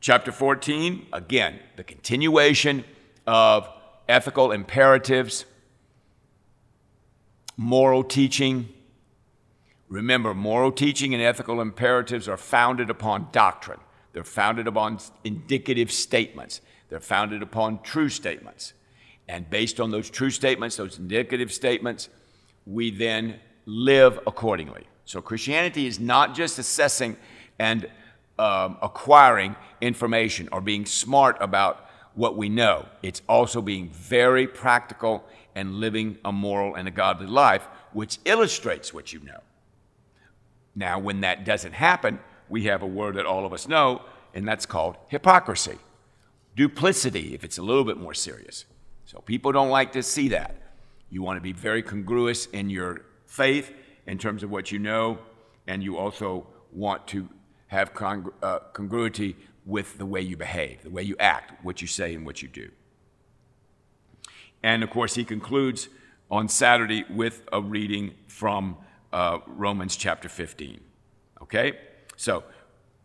Chapter 0.00 0.32
14, 0.32 1.06
again, 1.12 1.60
the 1.76 1.84
continuation 1.84 2.84
of 3.26 3.68
ethical 4.08 4.52
imperatives, 4.52 5.44
moral 7.56 8.04
teaching. 8.04 8.68
Remember, 9.88 10.34
moral 10.34 10.72
teaching 10.72 11.14
and 11.14 11.22
ethical 11.22 11.60
imperatives 11.60 12.28
are 12.28 12.36
founded 12.36 12.90
upon 12.90 13.28
doctrine. 13.32 13.80
They're 14.12 14.24
founded 14.24 14.66
upon 14.66 14.98
indicative 15.24 15.92
statements. 15.92 16.60
They're 16.88 17.00
founded 17.00 17.42
upon 17.42 17.82
true 17.82 18.08
statements. 18.08 18.72
And 19.28 19.48
based 19.50 19.80
on 19.80 19.90
those 19.90 20.08
true 20.08 20.30
statements, 20.30 20.76
those 20.76 20.98
indicative 20.98 21.52
statements, 21.52 22.08
we 22.64 22.90
then 22.90 23.40
live 23.66 24.18
accordingly. 24.26 24.84
So 25.04 25.20
Christianity 25.20 25.86
is 25.86 25.98
not 25.98 26.34
just 26.34 26.58
assessing 26.58 27.16
and 27.58 27.88
um, 28.38 28.76
acquiring 28.82 29.56
information 29.80 30.48
or 30.52 30.60
being 30.60 30.84
smart 30.84 31.36
about 31.40 31.85
what 32.16 32.36
we 32.36 32.48
know, 32.48 32.86
it's 33.02 33.22
also 33.28 33.62
being 33.62 33.90
very 33.90 34.46
practical 34.46 35.24
and 35.54 35.74
living 35.74 36.18
a 36.24 36.32
moral 36.32 36.74
and 36.74 36.88
a 36.88 36.90
godly 36.90 37.26
life, 37.26 37.68
which 37.92 38.18
illustrates 38.24 38.92
what 38.92 39.12
you 39.12 39.20
know. 39.20 39.40
Now, 40.74 40.98
when 40.98 41.20
that 41.20 41.44
doesn't 41.44 41.72
happen, 41.72 42.18
we 42.48 42.64
have 42.64 42.82
a 42.82 42.86
word 42.86 43.16
that 43.16 43.26
all 43.26 43.44
of 43.44 43.52
us 43.52 43.68
know, 43.68 44.02
and 44.34 44.48
that's 44.48 44.66
called 44.66 44.96
hypocrisy. 45.08 45.78
Duplicity, 46.56 47.34
if 47.34 47.44
it's 47.44 47.58
a 47.58 47.62
little 47.62 47.84
bit 47.84 47.98
more 47.98 48.14
serious. 48.14 48.64
So 49.04 49.20
people 49.20 49.52
don't 49.52 49.70
like 49.70 49.92
to 49.92 50.02
see 50.02 50.28
that. 50.28 50.56
You 51.10 51.22
want 51.22 51.36
to 51.36 51.42
be 51.42 51.52
very 51.52 51.82
congruous 51.82 52.46
in 52.46 52.70
your 52.70 53.02
faith 53.26 53.72
in 54.06 54.16
terms 54.16 54.42
of 54.42 54.50
what 54.50 54.72
you 54.72 54.78
know, 54.78 55.18
and 55.66 55.82
you 55.82 55.98
also 55.98 56.46
want 56.72 57.06
to 57.08 57.28
have 57.68 57.90
uh, 58.42 58.58
congruity 58.72 59.36
with 59.66 59.98
the 59.98 60.06
way 60.06 60.20
you 60.20 60.36
behave, 60.36 60.82
the 60.84 60.90
way 60.90 61.02
you 61.02 61.16
act, 61.18 61.64
what 61.64 61.82
you 61.82 61.88
say, 61.88 62.14
and 62.14 62.24
what 62.24 62.40
you 62.40 62.48
do. 62.48 62.70
And 64.62 64.82
of 64.82 64.90
course, 64.90 65.16
he 65.16 65.24
concludes 65.24 65.88
on 66.30 66.48
Saturday 66.48 67.04
with 67.10 67.42
a 67.52 67.60
reading 67.60 68.14
from 68.28 68.76
uh, 69.12 69.38
Romans 69.46 69.96
chapter 69.96 70.28
15. 70.28 70.80
Okay? 71.42 71.78
So 72.16 72.44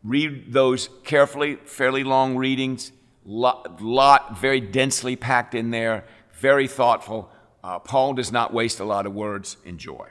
read 0.03 0.53
those 0.53 0.89
carefully, 1.03 1.55
fairly 1.65 2.03
long 2.03 2.37
readings, 2.37 2.91
lot, 3.25 3.81
lot 3.81 4.39
very 4.39 4.61
densely 4.61 5.15
packed 5.15 5.55
in 5.55 5.71
there, 5.71 6.05
very 6.33 6.67
thoughtful. 6.67 7.29
Uh, 7.63 7.79
Paul 7.79 8.13
does 8.13 8.31
not 8.31 8.53
waste 8.53 8.79
a 8.79 8.85
lot 8.85 9.05
of 9.05 9.13
words. 9.13 9.57
Enjoy. 9.65 10.09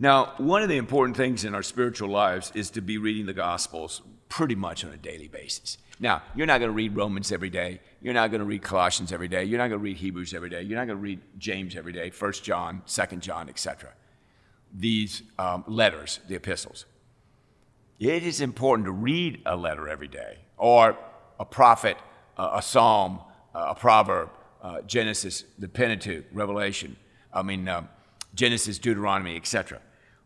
Now, 0.00 0.34
one 0.38 0.62
of 0.62 0.68
the 0.68 0.76
important 0.76 1.16
things 1.16 1.44
in 1.44 1.54
our 1.54 1.62
spiritual 1.62 2.08
lives 2.08 2.52
is 2.54 2.70
to 2.70 2.80
be 2.80 2.98
reading 2.98 3.26
the 3.26 3.34
Gospels 3.34 4.02
pretty 4.28 4.54
much 4.54 4.84
on 4.84 4.92
a 4.92 4.96
daily 4.96 5.28
basis. 5.28 5.78
Now, 6.00 6.22
you're 6.34 6.46
not 6.46 6.58
going 6.58 6.70
to 6.70 6.74
read 6.74 6.94
Romans 6.94 7.32
every 7.32 7.50
day. 7.50 7.80
You're 8.00 8.14
not 8.14 8.30
going 8.30 8.40
to 8.40 8.46
read 8.46 8.62
Colossians 8.62 9.12
every 9.12 9.28
day. 9.28 9.44
You're 9.44 9.58
not 9.58 9.68
going 9.68 9.80
to 9.80 9.84
read 9.84 9.96
Hebrews 9.96 10.32
every 10.32 10.48
day. 10.48 10.62
You're 10.62 10.78
not 10.78 10.86
going 10.86 10.98
to 10.98 11.02
read 11.02 11.20
James 11.38 11.74
every 11.74 11.92
day, 11.92 12.10
1 12.16 12.32
John, 12.34 12.82
2 12.86 13.16
John, 13.16 13.48
etc. 13.48 13.90
These 14.72 15.22
um, 15.38 15.64
letters, 15.66 16.20
the 16.28 16.36
epistles. 16.36 16.86
It 17.98 18.22
is 18.22 18.40
important 18.40 18.86
to 18.86 18.92
read 18.92 19.42
a 19.44 19.56
letter 19.56 19.88
every 19.88 20.06
day, 20.06 20.38
or 20.56 20.96
a 21.40 21.44
prophet, 21.44 21.96
a 22.36 22.62
psalm, 22.62 23.20
a 23.54 23.74
proverb, 23.74 24.30
uh, 24.62 24.82
Genesis, 24.82 25.44
the 25.58 25.68
Pentateuch, 25.68 26.24
Revelation, 26.32 26.96
I 27.32 27.42
mean, 27.42 27.68
um, 27.68 27.88
Genesis, 28.34 28.78
Deuteronomy, 28.78 29.36
etc. 29.36 29.80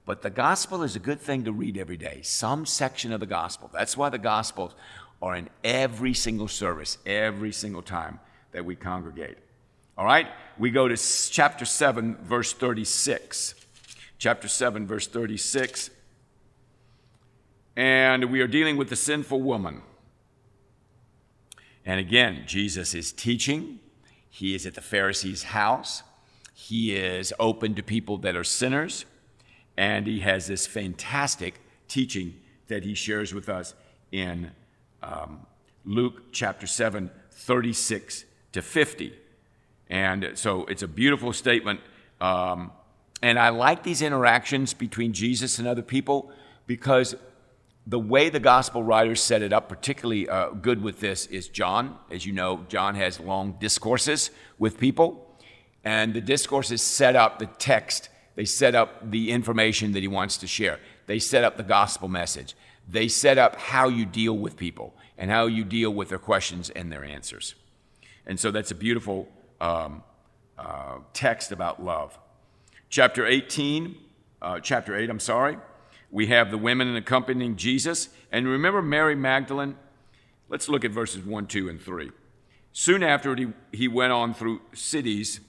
But 0.05 0.23
the 0.23 0.31
gospel 0.31 0.83
is 0.83 0.97
a 0.97 1.01
good 1.01 1.21
thing 1.21 1.45
to 1.45 1.53
read 1.53 1.79
every 1.79 1.97
day, 1.97 2.21
some 2.23 2.67
section 2.67 3.13
of 3.13 3.21
the 3.21 3.27
gospel. 3.27 3.71
That's 3.73 3.97
why 3.97 4.09
the 4.09 4.19
gospels 4.19 4.75
are 5.21 5.37
in 5.37 5.49
every 5.63 6.15
single 6.15 6.49
service, 6.49 6.99
every 7.07 7.53
single 7.53 7.83
time 7.83 8.19
that 8.51 8.65
we 8.65 8.75
congregate. 8.75 9.39
All 9.97 10.05
right? 10.05 10.27
We 10.59 10.71
go 10.71 10.89
to 10.89 10.97
chapter 11.31 11.65
7, 11.65 12.17
verse 12.23 12.53
36. 12.53 13.55
Chapter 14.19 14.49
7, 14.49 14.87
verse 14.87 15.07
36. 15.07 15.91
And 17.77 18.27
we 18.27 18.41
are 18.41 18.47
dealing 18.49 18.77
with 18.77 18.89
the 18.89 18.97
sinful 18.97 19.41
woman. 19.41 19.83
And 21.87 22.01
again, 22.01 22.45
Jesus 22.47 22.95
is 22.95 23.13
teaching. 23.13 23.81
He 24.29 24.55
is 24.55 24.67
at 24.67 24.75
the 24.75 24.81
Pharisee's 24.81 25.45
house. 25.45 26.03
He 26.55 26.95
is 26.95 27.33
open 27.39 27.75
to 27.75 27.83
people 27.83 28.19
that 28.19 28.37
are 28.37 28.45
sinners. 28.45 29.05
And 29.77 30.07
he 30.07 30.21
has 30.21 30.47
this 30.47 30.67
fantastic 30.67 31.61
teaching 31.89 32.35
that 32.69 32.85
he 32.85 32.95
shares 32.95 33.35
with 33.35 33.49
us 33.49 33.75
in 34.11 34.51
um, 35.03 35.47
Luke 35.85 36.33
chapter 36.33 36.67
7, 36.67 37.11
36 37.31 38.25
to 38.53 38.63
50. 38.63 39.13
And 39.89 40.31
so 40.35 40.65
it's 40.67 40.83
a 40.83 40.89
beautiful 40.89 41.33
statement. 41.33 41.81
Um, 42.21 42.71
and 43.23 43.39
I 43.39 43.51
like 43.51 43.83
these 43.83 44.03
interactions 44.03 44.75
between 44.75 45.13
Jesus 45.13 45.59
and 45.59 45.69
other 45.69 45.83
people 45.83 46.31
because 46.67 47.15
the 47.87 47.99
way 47.99 48.29
the 48.29 48.41
gospel 48.41 48.83
writers 48.83 49.21
set 49.21 49.43
it 49.43 49.53
up, 49.53 49.69
particularly 49.69 50.29
uh, 50.29 50.51
good 50.51 50.83
with 50.83 51.01
this, 51.01 51.27
is 51.27 51.49
John. 51.49 51.99
As 52.11 52.25
you 52.25 52.33
know, 52.33 52.65
John 52.69 52.95
has 52.95 53.19
long 53.19 53.57
discourses 53.61 54.31
with 54.59 54.79
people. 54.79 55.29
And 55.85 56.15
the 56.15 56.21
discourses 56.21 56.81
set 56.81 57.17
up 57.17 57.39
the 57.39 57.47
text 57.47 58.09
they 58.35 58.45
set 58.45 58.75
up 58.75 59.11
the 59.11 59.31
information 59.31 59.93
that 59.93 60.01
he 60.01 60.09
wants 60.09 60.37
to 60.39 60.47
share. 60.47 60.79
They 61.07 61.19
set 61.19 61.45
up 61.45 61.57
the 61.57 61.63
gospel 61.63 62.09
message. 62.09 62.55
They 62.89 63.09
set 63.09 63.39
up 63.39 63.57
how 63.57 63.89
you 63.89 64.07
deal 64.07 64.37
with 64.37 64.57
people 64.57 64.95
and 65.19 65.31
how 65.31 65.47
you 65.47 65.65
deal 65.65 65.91
with 65.91 66.09
their 66.09 66.19
questions 66.19 66.71
and 66.71 66.91
their 66.91 67.05
answers. 67.05 67.55
And 68.27 68.39
so 68.41 68.51
that's 68.51 68.71
a 68.71 68.75
beautiful 68.75 69.29
um, 69.61 70.03
uh, 70.59 70.99
text 71.13 71.53
about 71.53 71.83
love. 71.83 72.19
Chapter 72.89 73.27
18, 73.27 73.97
uh, 74.41 74.61
chapter 74.61 74.97
8, 74.97 75.11
I'm 75.11 75.21
sorry, 75.21 75.59
we 76.11 76.27
have 76.27 76.51
the 76.51 76.59
women 76.59 76.95
accompanying 76.97 77.57
Jesus. 77.57 78.09
And 78.31 78.47
remember 78.47 78.83
Mary 78.83 79.15
Magdalene? 79.15 79.77
Let's 80.49 80.69
look 80.69 80.85
at 80.85 80.91
verses 80.91 81.25
1, 81.25 81.47
2, 81.47 81.69
and 81.69 81.81
3. 81.81 82.11
Soon 82.73 83.03
after, 83.03 83.35
he, 83.35 83.49
he 83.73 83.89
went 83.89 84.13
on 84.13 84.35
through 84.35 84.61
cities 84.75 85.41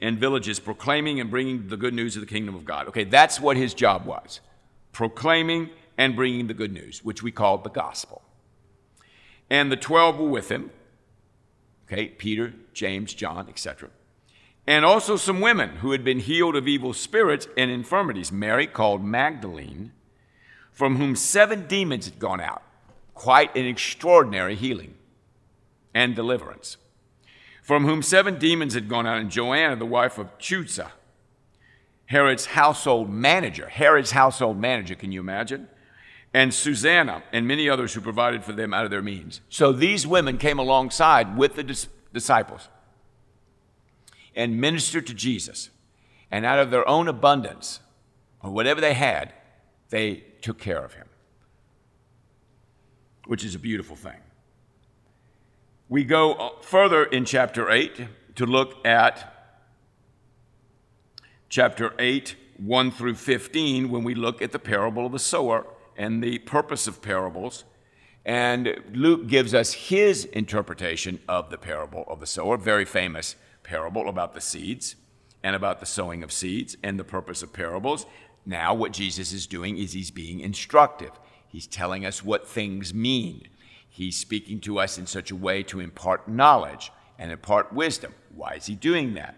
and 0.00 0.18
villages, 0.18 0.60
proclaiming 0.60 1.20
and 1.20 1.30
bringing 1.30 1.68
the 1.68 1.76
good 1.76 1.94
news 1.94 2.16
of 2.16 2.20
the 2.20 2.26
kingdom 2.26 2.54
of 2.54 2.64
God. 2.64 2.88
Okay, 2.88 3.04
that's 3.04 3.40
what 3.40 3.56
his 3.56 3.74
job 3.74 4.06
was 4.06 4.40
proclaiming 4.92 5.70
and 5.96 6.16
bringing 6.16 6.46
the 6.46 6.54
good 6.54 6.72
news, 6.72 7.04
which 7.04 7.22
we 7.22 7.30
call 7.30 7.58
the 7.58 7.70
gospel. 7.70 8.22
And 9.50 9.70
the 9.70 9.76
12 9.76 10.18
were 10.18 10.28
with 10.28 10.50
him. 10.50 10.70
Okay, 11.86 12.08
Peter, 12.08 12.54
James, 12.72 13.14
John, 13.14 13.48
etc. 13.48 13.90
And 14.66 14.84
also 14.84 15.16
some 15.16 15.40
women 15.40 15.76
who 15.76 15.92
had 15.92 16.04
been 16.04 16.20
healed 16.20 16.56
of 16.56 16.68
evil 16.68 16.92
spirits 16.92 17.48
and 17.56 17.70
infirmities. 17.70 18.30
Mary, 18.30 18.66
called 18.66 19.04
Magdalene, 19.04 19.92
from 20.72 20.96
whom 20.96 21.16
seven 21.16 21.66
demons 21.66 22.04
had 22.04 22.18
gone 22.18 22.40
out. 22.40 22.62
Quite 23.14 23.56
an 23.56 23.66
extraordinary 23.66 24.54
healing 24.54 24.94
and 25.94 26.14
deliverance 26.14 26.76
from 27.68 27.84
whom 27.84 28.00
seven 28.00 28.38
demons 28.38 28.72
had 28.72 28.88
gone 28.88 29.06
out, 29.06 29.18
and 29.18 29.30
Joanna, 29.30 29.76
the 29.76 29.84
wife 29.84 30.16
of 30.16 30.38
Chuza, 30.38 30.90
Herod's 32.06 32.46
household 32.46 33.10
manager. 33.10 33.68
Herod's 33.68 34.12
household 34.12 34.58
manager, 34.58 34.94
can 34.94 35.12
you 35.12 35.20
imagine? 35.20 35.68
And 36.32 36.54
Susanna, 36.54 37.22
and 37.30 37.46
many 37.46 37.68
others 37.68 37.92
who 37.92 38.00
provided 38.00 38.42
for 38.42 38.52
them 38.52 38.72
out 38.72 38.86
of 38.86 38.90
their 38.90 39.02
means. 39.02 39.42
So 39.50 39.70
these 39.70 40.06
women 40.06 40.38
came 40.38 40.58
alongside 40.58 41.36
with 41.36 41.56
the 41.56 41.62
dis- 41.62 41.88
disciples 42.10 42.70
and 44.34 44.58
ministered 44.58 45.06
to 45.08 45.12
Jesus. 45.12 45.68
And 46.30 46.46
out 46.46 46.60
of 46.60 46.70
their 46.70 46.88
own 46.88 47.06
abundance, 47.06 47.80
or 48.42 48.50
whatever 48.50 48.80
they 48.80 48.94
had, 48.94 49.34
they 49.90 50.24
took 50.40 50.56
care 50.56 50.82
of 50.82 50.94
him, 50.94 51.08
which 53.26 53.44
is 53.44 53.54
a 53.54 53.58
beautiful 53.58 53.94
thing. 53.94 54.20
We 55.90 56.04
go 56.04 56.34
uh, 56.34 56.50
further 56.60 57.04
in 57.04 57.24
chapter 57.24 57.70
8 57.70 58.08
to 58.34 58.44
look 58.44 58.86
at 58.86 59.32
chapter 61.48 61.94
8, 61.98 62.36
1 62.58 62.90
through 62.90 63.14
15, 63.14 63.88
when 63.88 64.04
we 64.04 64.14
look 64.14 64.42
at 64.42 64.52
the 64.52 64.58
parable 64.58 65.06
of 65.06 65.12
the 65.12 65.18
sower 65.18 65.66
and 65.96 66.22
the 66.22 66.40
purpose 66.40 66.86
of 66.86 67.00
parables. 67.00 67.64
And 68.26 68.78
Luke 68.92 69.28
gives 69.28 69.54
us 69.54 69.72
his 69.72 70.26
interpretation 70.26 71.20
of 71.26 71.48
the 71.48 71.56
parable 71.56 72.04
of 72.06 72.20
the 72.20 72.26
sower, 72.26 72.58
very 72.58 72.84
famous 72.84 73.36
parable 73.62 74.10
about 74.10 74.34
the 74.34 74.42
seeds 74.42 74.94
and 75.42 75.56
about 75.56 75.80
the 75.80 75.86
sowing 75.86 76.22
of 76.22 76.32
seeds 76.32 76.76
and 76.82 76.98
the 76.98 77.04
purpose 77.04 77.42
of 77.42 77.54
parables. 77.54 78.04
Now, 78.44 78.74
what 78.74 78.92
Jesus 78.92 79.32
is 79.32 79.46
doing 79.46 79.78
is 79.78 79.94
he's 79.94 80.10
being 80.10 80.40
instructive. 80.40 81.12
He's 81.46 81.66
telling 81.66 82.04
us 82.04 82.22
what 82.22 82.46
things 82.46 82.92
mean. 82.92 83.48
He's 83.98 84.16
speaking 84.16 84.60
to 84.60 84.78
us 84.78 84.96
in 84.96 85.08
such 85.08 85.32
a 85.32 85.36
way 85.36 85.64
to 85.64 85.80
impart 85.80 86.28
knowledge 86.28 86.92
and 87.18 87.32
impart 87.32 87.72
wisdom. 87.72 88.14
Why 88.32 88.52
is 88.52 88.66
he 88.66 88.76
doing 88.76 89.14
that? 89.14 89.34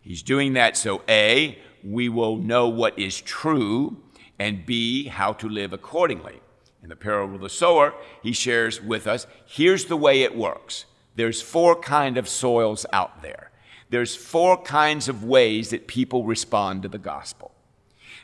He's 0.00 0.22
doing 0.22 0.52
that 0.52 0.76
so 0.76 1.02
A, 1.08 1.58
we 1.82 2.08
will 2.08 2.36
know 2.36 2.68
what 2.68 2.96
is 2.96 3.20
true, 3.20 3.96
and 4.38 4.64
B, 4.64 5.08
how 5.08 5.32
to 5.32 5.48
live 5.48 5.72
accordingly. 5.72 6.40
In 6.84 6.88
the 6.88 6.94
parable 6.94 7.34
of 7.34 7.40
the 7.40 7.48
sower, 7.48 7.94
he 8.22 8.32
shares 8.32 8.80
with 8.80 9.08
us 9.08 9.26
here's 9.44 9.86
the 9.86 9.96
way 9.96 10.22
it 10.22 10.36
works. 10.36 10.84
There's 11.16 11.42
four 11.42 11.74
kind 11.74 12.16
of 12.16 12.28
soils 12.28 12.86
out 12.92 13.22
there. 13.22 13.50
There's 13.90 14.14
four 14.14 14.62
kinds 14.62 15.08
of 15.08 15.24
ways 15.24 15.70
that 15.70 15.88
people 15.88 16.22
respond 16.22 16.82
to 16.82 16.88
the 16.88 16.98
gospel. 16.98 17.50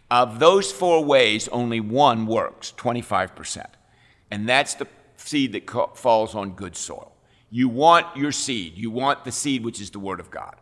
Of 0.09 0.39
those 0.39 0.71
four 0.71 1.05
ways, 1.05 1.49
only 1.49 1.81
one 1.81 2.27
works, 2.27 2.73
25%. 2.77 3.67
And 4.31 4.49
that's 4.49 4.75
the 4.75 4.87
seed 5.27 5.53
that 5.53 5.97
falls 5.97 6.35
on 6.35 6.53
good 6.53 6.77
soil. 6.77 7.13
You 7.51 7.69
want 7.69 8.17
your 8.17 8.33
seed, 8.33 8.77
you 8.77 8.91
want 8.91 9.25
the 9.25 9.33
seed 9.33 9.65
which 9.65 9.81
is 9.81 9.91
the 9.91 9.99
word 9.99 10.21
of 10.21 10.31
God 10.31 10.57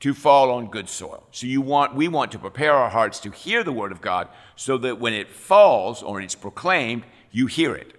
to 0.00 0.14
fall 0.14 0.50
on 0.50 0.66
good 0.66 0.88
soil. 0.88 1.26
So 1.30 1.46
you 1.46 1.60
want 1.60 1.94
we 1.94 2.08
want 2.08 2.32
to 2.32 2.38
prepare 2.38 2.72
our 2.72 2.90
hearts 2.90 3.20
to 3.20 3.30
hear 3.30 3.62
the 3.62 3.72
word 3.72 3.92
of 3.92 4.00
God 4.00 4.28
so 4.56 4.78
that 4.78 4.98
when 4.98 5.12
it 5.12 5.30
falls 5.30 6.02
or 6.02 6.20
it's 6.20 6.34
proclaimed, 6.34 7.04
you 7.30 7.46
hear 7.46 7.74
it. 7.74 7.94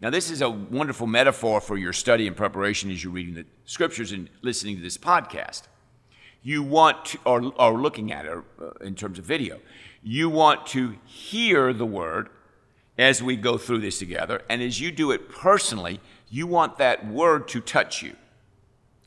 Now 0.00 0.10
this 0.10 0.30
is 0.30 0.42
a 0.42 0.50
wonderful 0.50 1.06
metaphor 1.06 1.60
for 1.60 1.76
your 1.76 1.92
study 1.92 2.26
and 2.26 2.36
preparation 2.36 2.90
as 2.90 3.04
you're 3.04 3.12
reading 3.12 3.34
the 3.34 3.46
scriptures 3.64 4.12
and 4.12 4.28
listening 4.42 4.76
to 4.76 4.82
this 4.82 4.98
podcast. 4.98 5.62
You 6.42 6.62
want 6.62 7.06
to, 7.06 7.18
or, 7.24 7.52
or 7.58 7.80
looking 7.80 8.12
at 8.12 8.24
it 8.24 8.38
uh, 8.60 8.70
in 8.80 8.94
terms 8.94 9.18
of 9.18 9.24
video, 9.24 9.58
you 10.02 10.30
want 10.30 10.66
to 10.68 10.96
hear 11.04 11.72
the 11.72 11.86
word 11.86 12.28
as 12.98 13.22
we 13.22 13.36
go 13.36 13.58
through 13.58 13.80
this 13.80 13.98
together. 13.98 14.42
And 14.48 14.62
as 14.62 14.80
you 14.80 14.90
do 14.90 15.10
it 15.10 15.28
personally, 15.28 16.00
you 16.28 16.46
want 16.46 16.78
that 16.78 17.06
word 17.06 17.48
to 17.48 17.60
touch 17.60 18.02
you. 18.02 18.16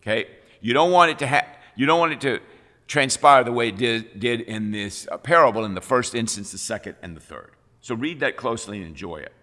Okay? 0.01 0.27
You 0.61 0.73
don't 0.73 0.91
want 0.91 1.11
it 1.11 1.19
to 1.19 1.27
have, 1.27 1.45
you 1.75 1.85
don't 1.85 1.99
want 1.99 2.13
it 2.13 2.21
to 2.21 2.39
transpire 2.87 3.43
the 3.43 3.51
way 3.51 3.69
it 3.69 3.77
did, 3.77 4.19
did 4.19 4.41
in 4.41 4.71
this 4.71 5.07
uh, 5.11 5.17
parable 5.17 5.63
in 5.63 5.75
the 5.75 5.81
first 5.81 6.15
instance, 6.15 6.51
the 6.51 6.57
second, 6.57 6.95
and 7.01 7.15
the 7.15 7.21
third. 7.21 7.51
So 7.81 7.95
read 7.95 8.19
that 8.19 8.35
closely 8.35 8.77
and 8.77 8.87
enjoy 8.87 9.17
it. 9.17 9.33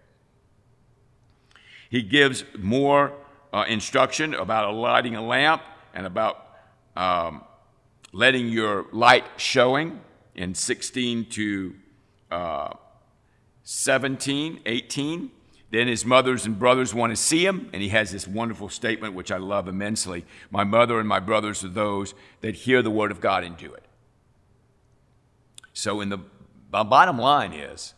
He 1.88 2.02
gives 2.02 2.44
more 2.58 3.12
uh, 3.52 3.64
instruction 3.68 4.34
about 4.34 4.74
lighting 4.74 5.14
a 5.14 5.24
lamp 5.24 5.62
and 5.94 6.06
about 6.06 6.44
um, 6.96 7.44
letting 8.12 8.48
your 8.48 8.86
light 8.92 9.24
showing 9.36 10.00
in 10.34 10.54
16 10.54 11.26
to 11.30 11.74
uh, 12.30 12.74
17, 13.68 14.60
18. 14.64 15.30
Then 15.72 15.88
his 15.88 16.04
mothers 16.04 16.46
and 16.46 16.56
brothers 16.56 16.94
want 16.94 17.10
to 17.10 17.16
see 17.16 17.44
him, 17.44 17.68
and 17.72 17.82
he 17.82 17.88
has 17.88 18.12
this 18.12 18.26
wonderful 18.26 18.68
statement, 18.68 19.14
which 19.14 19.32
I 19.32 19.38
love 19.38 19.66
immensely 19.66 20.24
My 20.52 20.62
mother 20.62 21.00
and 21.00 21.08
my 21.08 21.18
brothers 21.18 21.64
are 21.64 21.68
those 21.68 22.14
that 22.42 22.54
hear 22.54 22.80
the 22.80 22.92
word 22.92 23.10
of 23.10 23.20
God 23.20 23.42
and 23.42 23.56
do 23.56 23.74
it. 23.74 23.84
So, 25.72 26.00
in 26.00 26.10
the 26.10 26.18
bottom 26.70 27.18
line 27.18 27.52
is 27.52 27.94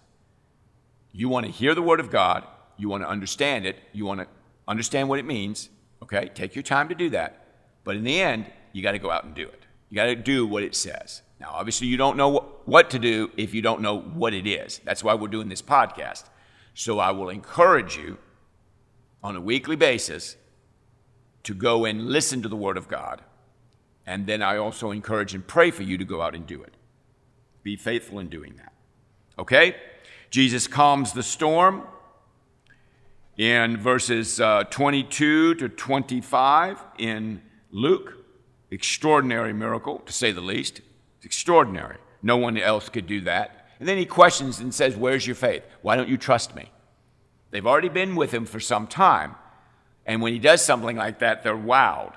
you 1.12 1.28
want 1.28 1.44
to 1.44 1.52
hear 1.52 1.74
the 1.74 1.82
word 1.82 2.00
of 2.00 2.10
God, 2.10 2.44
you 2.78 2.88
want 2.88 3.02
to 3.02 3.08
understand 3.08 3.66
it, 3.66 3.76
you 3.92 4.06
want 4.06 4.20
to 4.20 4.26
understand 4.66 5.10
what 5.10 5.18
it 5.18 5.26
means, 5.26 5.68
okay? 6.02 6.30
Take 6.34 6.56
your 6.56 6.62
time 6.62 6.88
to 6.88 6.94
do 6.94 7.10
that. 7.10 7.44
But 7.84 7.96
in 7.96 8.04
the 8.04 8.18
end, 8.18 8.46
you 8.72 8.82
got 8.82 8.92
to 8.92 8.98
go 8.98 9.10
out 9.10 9.24
and 9.24 9.34
do 9.34 9.42
it. 9.42 9.66
You 9.90 9.96
got 9.96 10.06
to 10.06 10.16
do 10.16 10.46
what 10.46 10.62
it 10.62 10.74
says. 10.74 11.20
Now, 11.38 11.50
obviously, 11.52 11.88
you 11.88 11.98
don't 11.98 12.16
know 12.16 12.30
what 12.30 12.57
to 12.90 12.98
do 12.98 13.30
if 13.36 13.54
you 13.54 13.62
don't 13.62 13.80
know 13.80 13.98
what 13.98 14.34
it 14.34 14.46
is. 14.46 14.80
That's 14.84 15.02
why 15.02 15.14
we're 15.14 15.28
doing 15.28 15.48
this 15.48 15.62
podcast. 15.62 16.24
So 16.74 16.98
I 16.98 17.12
will 17.12 17.30
encourage 17.30 17.96
you 17.96 18.18
on 19.22 19.36
a 19.36 19.40
weekly 19.40 19.74
basis 19.74 20.36
to 21.44 21.54
go 21.54 21.86
and 21.86 22.08
listen 22.08 22.42
to 22.42 22.48
the 22.48 22.56
Word 22.56 22.76
of 22.76 22.88
God. 22.88 23.22
And 24.06 24.26
then 24.26 24.42
I 24.42 24.58
also 24.58 24.90
encourage 24.90 25.34
and 25.34 25.46
pray 25.46 25.70
for 25.70 25.82
you 25.82 25.96
to 25.96 26.04
go 26.04 26.20
out 26.20 26.34
and 26.34 26.46
do 26.46 26.62
it. 26.62 26.74
Be 27.62 27.74
faithful 27.74 28.18
in 28.18 28.28
doing 28.28 28.56
that. 28.56 28.72
Okay? 29.38 29.74
Jesus 30.30 30.66
calms 30.66 31.14
the 31.14 31.22
storm 31.22 31.84
in 33.38 33.78
verses 33.78 34.40
uh, 34.40 34.64
22 34.64 35.54
to 35.54 35.68
25 35.70 36.84
in 36.98 37.40
Luke. 37.70 38.14
Extraordinary 38.70 39.54
miracle, 39.54 40.00
to 40.00 40.12
say 40.12 40.32
the 40.32 40.42
least. 40.42 40.82
It's 41.16 41.24
extraordinary. 41.24 41.96
No 42.22 42.36
one 42.36 42.56
else 42.58 42.88
could 42.88 43.06
do 43.06 43.20
that. 43.22 43.68
And 43.78 43.88
then 43.88 43.98
he 43.98 44.06
questions 44.06 44.58
and 44.58 44.74
says, 44.74 44.96
Where's 44.96 45.26
your 45.26 45.36
faith? 45.36 45.62
Why 45.82 45.96
don't 45.96 46.08
you 46.08 46.16
trust 46.16 46.54
me? 46.54 46.70
They've 47.50 47.66
already 47.66 47.88
been 47.88 48.16
with 48.16 48.32
him 48.32 48.44
for 48.44 48.60
some 48.60 48.86
time. 48.86 49.36
And 50.04 50.20
when 50.22 50.32
he 50.32 50.38
does 50.38 50.64
something 50.64 50.96
like 50.96 51.20
that, 51.20 51.42
they're 51.42 51.56
wowed. 51.56 52.14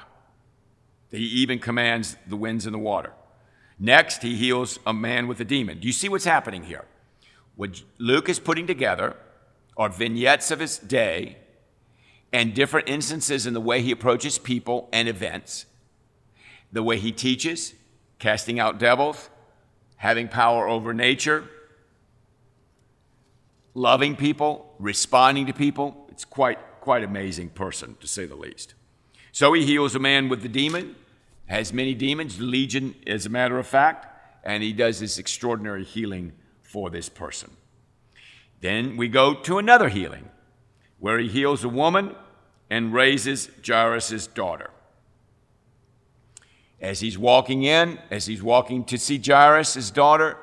He 1.11 1.17
even 1.17 1.59
commands 1.59 2.15
the 2.27 2.37
winds 2.37 2.65
and 2.65 2.73
the 2.73 2.79
water. 2.79 3.11
Next, 3.77 4.21
he 4.21 4.35
heals 4.35 4.79
a 4.85 4.93
man 4.93 5.27
with 5.27 5.39
a 5.39 5.45
demon. 5.45 5.79
Do 5.79 5.87
you 5.87 5.93
see 5.93 6.07
what's 6.07 6.25
happening 6.25 6.63
here? 6.63 6.85
What 7.55 7.81
Luke 7.97 8.29
is 8.29 8.39
putting 8.39 8.67
together 8.67 9.15
are 9.75 9.89
vignettes 9.89 10.51
of 10.51 10.59
his 10.59 10.77
day 10.77 11.37
and 12.31 12.53
different 12.53 12.87
instances 12.87 13.45
in 13.45 13.53
the 13.53 13.59
way 13.59 13.81
he 13.81 13.91
approaches 13.91 14.37
people 14.37 14.87
and 14.93 15.07
events, 15.07 15.65
the 16.71 16.83
way 16.83 16.97
he 16.97 17.11
teaches, 17.11 17.73
casting 18.19 18.59
out 18.59 18.77
devils, 18.77 19.30
having 20.01 20.27
power 20.27 20.67
over 20.67 20.95
nature, 20.95 21.43
loving 23.75 24.15
people, 24.15 24.73
responding 24.79 25.45
to 25.45 25.53
people. 25.53 26.07
It's 26.09 26.25
quite, 26.25 26.57
quite 26.79 27.03
amazing 27.03 27.49
person, 27.49 27.95
to 27.99 28.07
say 28.07 28.25
the 28.25 28.35
least. 28.35 28.73
So 29.31 29.53
he 29.53 29.63
heals 29.63 29.93
a 29.93 29.99
man 29.99 30.27
with 30.27 30.41
the 30.41 30.49
demon, 30.49 30.95
has 31.45 31.71
many 31.71 31.93
demons, 31.93 32.41
legion, 32.41 32.95
as 33.05 33.27
a 33.27 33.29
matter 33.29 33.59
of 33.59 33.67
fact, 33.67 34.07
and 34.43 34.63
he 34.63 34.73
does 34.73 34.99
this 34.99 35.19
extraordinary 35.19 35.83
healing 35.83 36.33
for 36.63 36.89
this 36.89 37.07
person. 37.07 37.51
Then 38.59 38.97
we 38.97 39.07
go 39.07 39.35
to 39.35 39.59
another 39.59 39.89
healing, 39.89 40.31
where 40.97 41.19
he 41.19 41.27
heals 41.27 41.63
a 41.63 41.69
woman 41.69 42.15
and 42.71 42.91
raises 42.91 43.51
Jairus' 43.63 44.25
daughter. 44.25 44.71
As 46.81 46.99
he's 46.99 47.17
walking 47.17 47.63
in, 47.63 47.99
as 48.09 48.25
he's 48.25 48.41
walking 48.41 48.83
to 48.85 48.97
see 48.97 49.21
Jairus, 49.23 49.75
his 49.75 49.91
daughter, 49.91 50.37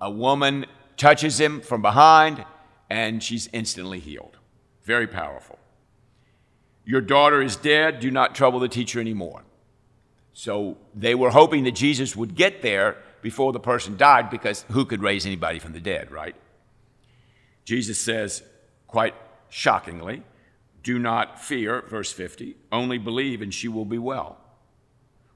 a 0.00 0.10
woman 0.10 0.66
touches 0.96 1.40
him 1.40 1.60
from 1.62 1.82
behind, 1.82 2.44
and 2.90 3.22
she's 3.22 3.48
instantly 3.52 3.98
healed. 3.98 4.36
Very 4.84 5.06
powerful. 5.06 5.58
Your 6.84 7.00
daughter 7.00 7.42
is 7.42 7.56
dead. 7.56 8.00
Do 8.00 8.10
not 8.10 8.34
trouble 8.34 8.60
the 8.60 8.68
teacher 8.68 9.00
anymore. 9.00 9.42
So 10.32 10.76
they 10.94 11.14
were 11.14 11.30
hoping 11.30 11.64
that 11.64 11.74
Jesus 11.74 12.14
would 12.14 12.34
get 12.34 12.62
there 12.62 12.98
before 13.22 13.52
the 13.52 13.58
person 13.58 13.96
died 13.96 14.30
because 14.30 14.64
who 14.70 14.84
could 14.84 15.02
raise 15.02 15.26
anybody 15.26 15.58
from 15.58 15.72
the 15.72 15.80
dead, 15.80 16.12
right? 16.12 16.36
Jesus 17.64 17.98
says, 17.98 18.42
quite 18.86 19.14
shockingly, 19.48 20.22
Do 20.82 20.98
not 21.00 21.42
fear, 21.42 21.82
verse 21.88 22.12
50, 22.12 22.54
only 22.70 22.98
believe 22.98 23.42
and 23.42 23.52
she 23.52 23.66
will 23.66 23.84
be 23.84 23.98
well. 23.98 24.38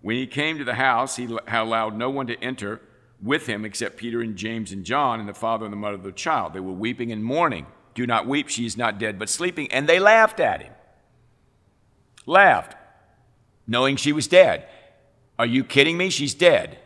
When 0.02 0.16
he 0.16 0.26
came 0.26 0.58
to 0.58 0.64
the 0.64 0.74
house, 0.74 1.16
he 1.16 1.28
allowed 1.46 1.96
no 1.96 2.10
one 2.10 2.26
to 2.28 2.42
enter 2.42 2.80
with 3.22 3.46
him 3.46 3.64
except 3.64 3.96
Peter 3.96 4.22
and 4.22 4.36
James 4.36 4.72
and 4.72 4.84
John 4.84 5.20
and 5.20 5.28
the 5.28 5.34
father 5.34 5.66
and 5.66 5.72
the 5.72 5.76
mother 5.76 5.96
of 5.96 6.02
the 6.02 6.12
child. 6.12 6.54
They 6.54 6.60
were 6.60 6.72
weeping 6.72 7.12
and 7.12 7.22
mourning. 7.22 7.66
Do 7.94 8.06
not 8.06 8.26
weep, 8.26 8.48
she 8.48 8.64
is 8.64 8.76
not 8.76 8.98
dead, 8.98 9.18
but 9.18 9.28
sleeping. 9.28 9.70
And 9.72 9.88
they 9.88 9.98
laughed 9.98 10.40
at 10.40 10.62
him. 10.62 10.72
Laughed, 12.24 12.76
knowing 13.66 13.96
she 13.96 14.12
was 14.12 14.26
dead. 14.26 14.66
Are 15.38 15.46
you 15.46 15.64
kidding 15.64 15.96
me? 15.96 16.10
She's 16.10 16.34
dead. 16.34 16.78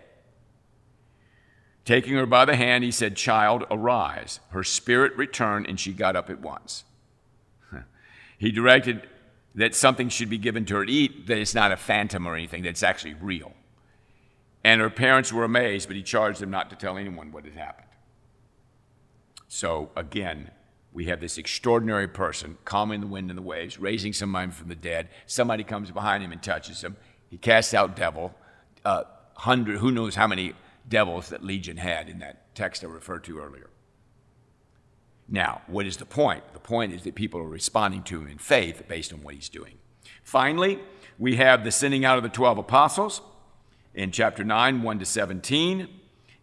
Taking 1.85 2.14
her 2.14 2.27
by 2.27 2.44
the 2.46 2.57
hand, 2.57 2.83
he 2.83 2.90
said, 2.90 3.14
Child, 3.14 3.64
arise. 3.70 4.40
Her 4.50 4.64
spirit 4.64 5.14
returned, 5.16 5.66
and 5.68 5.79
she 5.79 5.92
got 5.92 6.16
up 6.16 6.31
at 6.31 6.40
once. 6.40 6.85
he 8.38 8.50
directed 8.50 9.07
that 9.54 9.74
something 9.74 10.08
should 10.08 10.30
be 10.30 10.38
given 10.38 10.64
to 10.66 10.76
her 10.76 10.84
to 10.84 10.92
eat, 10.92 11.26
that 11.26 11.38
it's 11.38 11.54
not 11.54 11.72
a 11.72 11.76
phantom 11.76 12.26
or 12.26 12.34
anything, 12.34 12.62
that's 12.62 12.82
actually 12.82 13.14
real. 13.14 13.52
And 14.64 14.80
her 14.80 14.90
parents 14.90 15.32
were 15.32 15.44
amazed, 15.44 15.88
but 15.88 15.96
he 15.96 16.02
charged 16.02 16.40
them 16.40 16.50
not 16.50 16.70
to 16.70 16.76
tell 16.76 16.96
anyone 16.96 17.30
what 17.30 17.44
had 17.44 17.54
happened. 17.54 17.88
So 19.46 19.90
again, 19.94 20.50
we 20.92 21.06
have 21.06 21.20
this 21.20 21.38
extraordinary 21.38 22.08
person 22.08 22.56
calming 22.64 23.00
the 23.00 23.06
wind 23.06 23.30
and 23.30 23.38
the 23.38 23.42
waves, 23.42 23.78
raising 23.78 24.12
somebody 24.12 24.50
from 24.52 24.68
the 24.68 24.74
dead. 24.74 25.08
Somebody 25.26 25.64
comes 25.64 25.90
behind 25.90 26.24
him 26.24 26.32
and 26.32 26.42
touches 26.42 26.82
him. 26.82 26.96
He 27.28 27.36
casts 27.36 27.74
out 27.74 27.96
devil. 27.96 28.34
Uh, 28.84 29.04
hundred, 29.34 29.78
who 29.78 29.90
knows 29.90 30.14
how 30.14 30.26
many 30.26 30.54
devils 30.88 31.28
that 31.28 31.44
Legion 31.44 31.76
had 31.76 32.08
in 32.08 32.20
that 32.20 32.54
text 32.54 32.84
I 32.84 32.86
referred 32.86 33.24
to 33.24 33.38
earlier. 33.38 33.70
Now, 35.28 35.62
what 35.66 35.87
is 35.87 35.96
the 35.96 36.04
point? 36.04 36.52
The 36.52 36.60
point 36.60 36.92
is 36.92 37.02
that 37.04 37.14
people 37.14 37.40
are 37.40 37.48
responding 37.48 38.02
to 38.04 38.20
him 38.20 38.28
in 38.28 38.38
faith 38.38 38.82
based 38.88 39.12
on 39.12 39.22
what 39.22 39.34
he's 39.34 39.48
doing. 39.48 39.78
Finally, 40.22 40.80
we 41.18 41.37
have 41.37 41.64
the 41.64 41.70
sending 41.70 42.04
out 42.04 42.18
of 42.18 42.22
the 42.22 42.28
12 42.28 42.58
apostles 42.58 43.22
in 43.94 44.10
chapter 44.10 44.44
9, 44.44 44.82
1 44.82 44.98
to 44.98 45.06
17, 45.06 45.88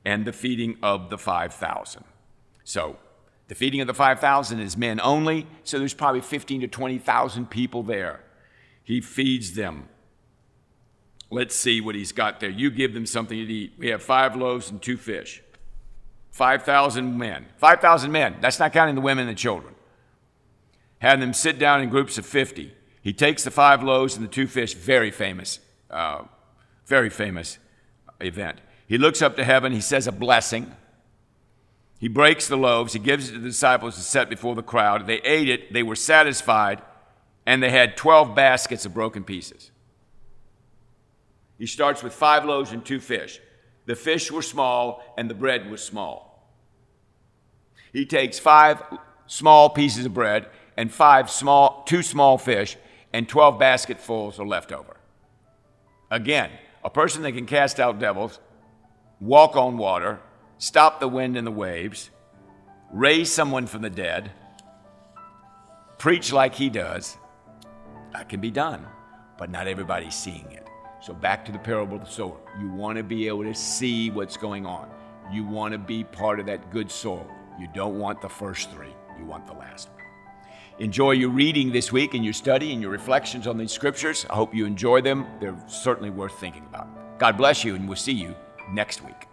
and 0.06 0.26
the 0.26 0.34
feeding 0.34 0.78
of 0.82 1.10
the 1.10 1.17
5,000. 1.17 2.04
So, 2.63 2.98
the 3.48 3.56
feeding 3.56 3.82
of 3.82 3.88
the 3.88 3.94
5,000 3.94 4.60
is 4.60 4.78
men 4.78 5.02
only, 5.02 5.46
so 5.63 5.78
there's 5.78 5.94
probably 5.94 6.22
15 6.22 6.62
to 6.62 6.67
20,000 6.67 7.50
people 7.50 7.84
there. 7.84 8.22
He 8.84 9.02
feeds 9.02 9.54
them. 9.54 9.89
Let's 11.30 11.56
see 11.56 11.82
what 11.82 11.96
he's 11.96 12.12
got 12.12 12.39
there. 12.39 12.50
You 12.50 12.72
give 12.72 12.94
them 12.94 13.06
something 13.06 13.38
to 13.38 13.54
eat. 13.54 13.74
We 13.78 13.89
have 13.89 14.02
five 14.02 14.36
loaves 14.36 14.70
and 14.70 14.82
two 14.82 14.98
fish. 14.98 15.41
5,000 16.32 17.17
men. 17.17 17.46
5,000 17.58 18.12
men. 18.12 18.38
That's 18.41 18.60
not 18.60 18.74
counting 18.74 18.96
the 18.96 19.02
women 19.02 19.28
and 19.28 19.38
the 19.38 19.39
children. 19.39 19.76
Had 21.00 21.22
them 21.22 21.34
sit 21.34 21.60
down 21.60 21.82
in 21.82 21.89
groups 21.89 22.17
of 22.17 22.26
50. 22.26 22.74
He 23.02 23.13
takes 23.13 23.44
the 23.44 23.52
five 23.52 23.84
loaves 23.84 24.15
and 24.15 24.24
the 24.24 24.30
two 24.30 24.48
fish, 24.48 24.74
very 24.74 25.12
famous, 25.12 25.60
uh, 25.89 26.24
very 26.86 27.10
famous 27.10 27.58
event. 28.20 28.60
He 28.88 28.98
looks 28.98 29.22
up 29.22 29.36
to 29.38 29.44
heaven, 29.44 29.72
he 29.72 29.82
says 29.82 30.08
a 30.08 30.12
blessing. 30.12 30.76
He 32.00 32.08
breaks 32.08 32.48
the 32.48 32.58
loaves, 32.58 32.94
he 32.94 33.00
gives 33.00 33.30
it 33.30 33.34
to 33.34 33.39
the 33.39 33.50
disciples 33.50 33.96
to 33.96 34.02
set 34.02 34.30
before 34.30 34.56
the 34.56 34.63
crowd. 34.63 35.08
They 35.08 35.22
ate 35.22 35.50
it, 35.50 35.74
they 35.74 35.84
were 35.84 35.96
satisfied, 35.96 36.82
and 37.46 37.62
they 37.62 37.70
had 37.70 37.98
12 37.98 38.36
baskets 38.36 38.86
of 38.86 38.94
broken 38.94 39.24
pieces. 39.24 39.72
He 41.58 41.67
starts 41.67 42.02
with 42.02 42.13
five 42.13 42.46
loaves 42.46 42.72
and 42.72 42.84
two 42.84 43.00
fish. 43.00 43.39
The 43.91 43.97
fish 43.97 44.32
were 44.32 44.41
small 44.41 45.04
and 45.17 45.30
the 45.30 45.34
bread 45.34 45.69
was 45.69 45.84
small. 45.84 46.47
He 47.91 48.06
takes 48.06 48.39
five 48.39 48.82
small 49.27 49.69
pieces 49.69 50.06
of 50.06 50.13
bread 50.13 50.47
and 50.77 50.89
five 50.89 51.30
small, 51.30 51.84
two 51.86 52.01
small 52.01 52.38
fish, 52.38 52.77
and 53.12 53.27
12 53.27 53.60
basketfuls 53.60 54.39
are 54.39 54.47
left 54.47 54.71
over. 54.71 54.95
Again, 56.10 56.51
a 56.86 56.89
person 56.89 57.21
that 57.23 57.34
can 57.34 57.45
cast 57.45 57.82
out 57.82 57.99
devils, 57.99 58.39
walk 59.19 59.58
on 59.58 59.77
water, 59.77 60.21
stop 60.58 61.01
the 61.01 61.10
wind 61.10 61.36
and 61.36 61.45
the 61.45 61.51
waves, 61.51 62.12
raise 62.93 63.30
someone 63.30 63.67
from 63.67 63.82
the 63.82 63.89
dead, 63.89 64.32
preach 65.97 66.32
like 66.32 66.56
he 66.56 66.69
does, 66.69 67.17
that 68.13 68.30
can 68.30 68.39
be 68.39 68.51
done, 68.51 68.86
but 69.38 69.49
not 69.49 69.67
everybody's 69.67 70.15
seeing 70.15 70.49
it. 70.49 70.65
So 71.02 71.14
back 71.14 71.44
to 71.46 71.52
the 71.52 71.60
parable 71.60 71.98
of 71.98 72.06
the 72.06 72.12
sower. 72.12 72.38
You 72.60 72.70
want 72.70 72.98
to 72.98 73.04
be 73.04 73.28
able 73.28 73.44
to 73.44 73.56
see 73.56 74.12
what's 74.12 74.38
going 74.38 74.66
on. 74.66 74.90
You 75.32 75.44
want 75.44 75.72
to 75.72 75.78
be 75.78 76.04
part 76.04 76.40
of 76.40 76.46
that 76.46 76.72
good 76.72 76.92
soil. 76.92 77.28
You 77.60 77.68
don't 77.74 78.00
want 78.00 78.22
the 78.22 78.30
first 78.30 78.72
three, 78.72 78.94
you 79.18 79.26
want 79.26 79.48
the 79.48 79.54
last 79.54 79.90
one. 79.90 79.98
Enjoy 80.80 81.12
your 81.12 81.30
reading 81.30 81.72
this 81.72 81.92
week 81.92 82.14
and 82.14 82.24
your 82.24 82.34
study 82.34 82.72
and 82.74 82.82
your 82.82 82.92
reflections 82.92 83.46
on 83.46 83.58
these 83.58 83.72
scriptures. 83.72 84.26
I 84.30 84.36
hope 84.36 84.54
you 84.54 84.66
enjoy 84.66 85.02
them. 85.02 85.28
They're 85.40 85.58
certainly 85.68 86.10
worth 86.10 86.40
thinking 86.40 86.66
about. 86.68 87.20
God 87.20 87.38
bless 87.38 87.64
you, 87.64 87.76
and 87.76 87.88
we'll 87.88 87.98
see 87.98 88.14
you 88.14 88.36
next 88.72 89.04
week. 89.04 89.31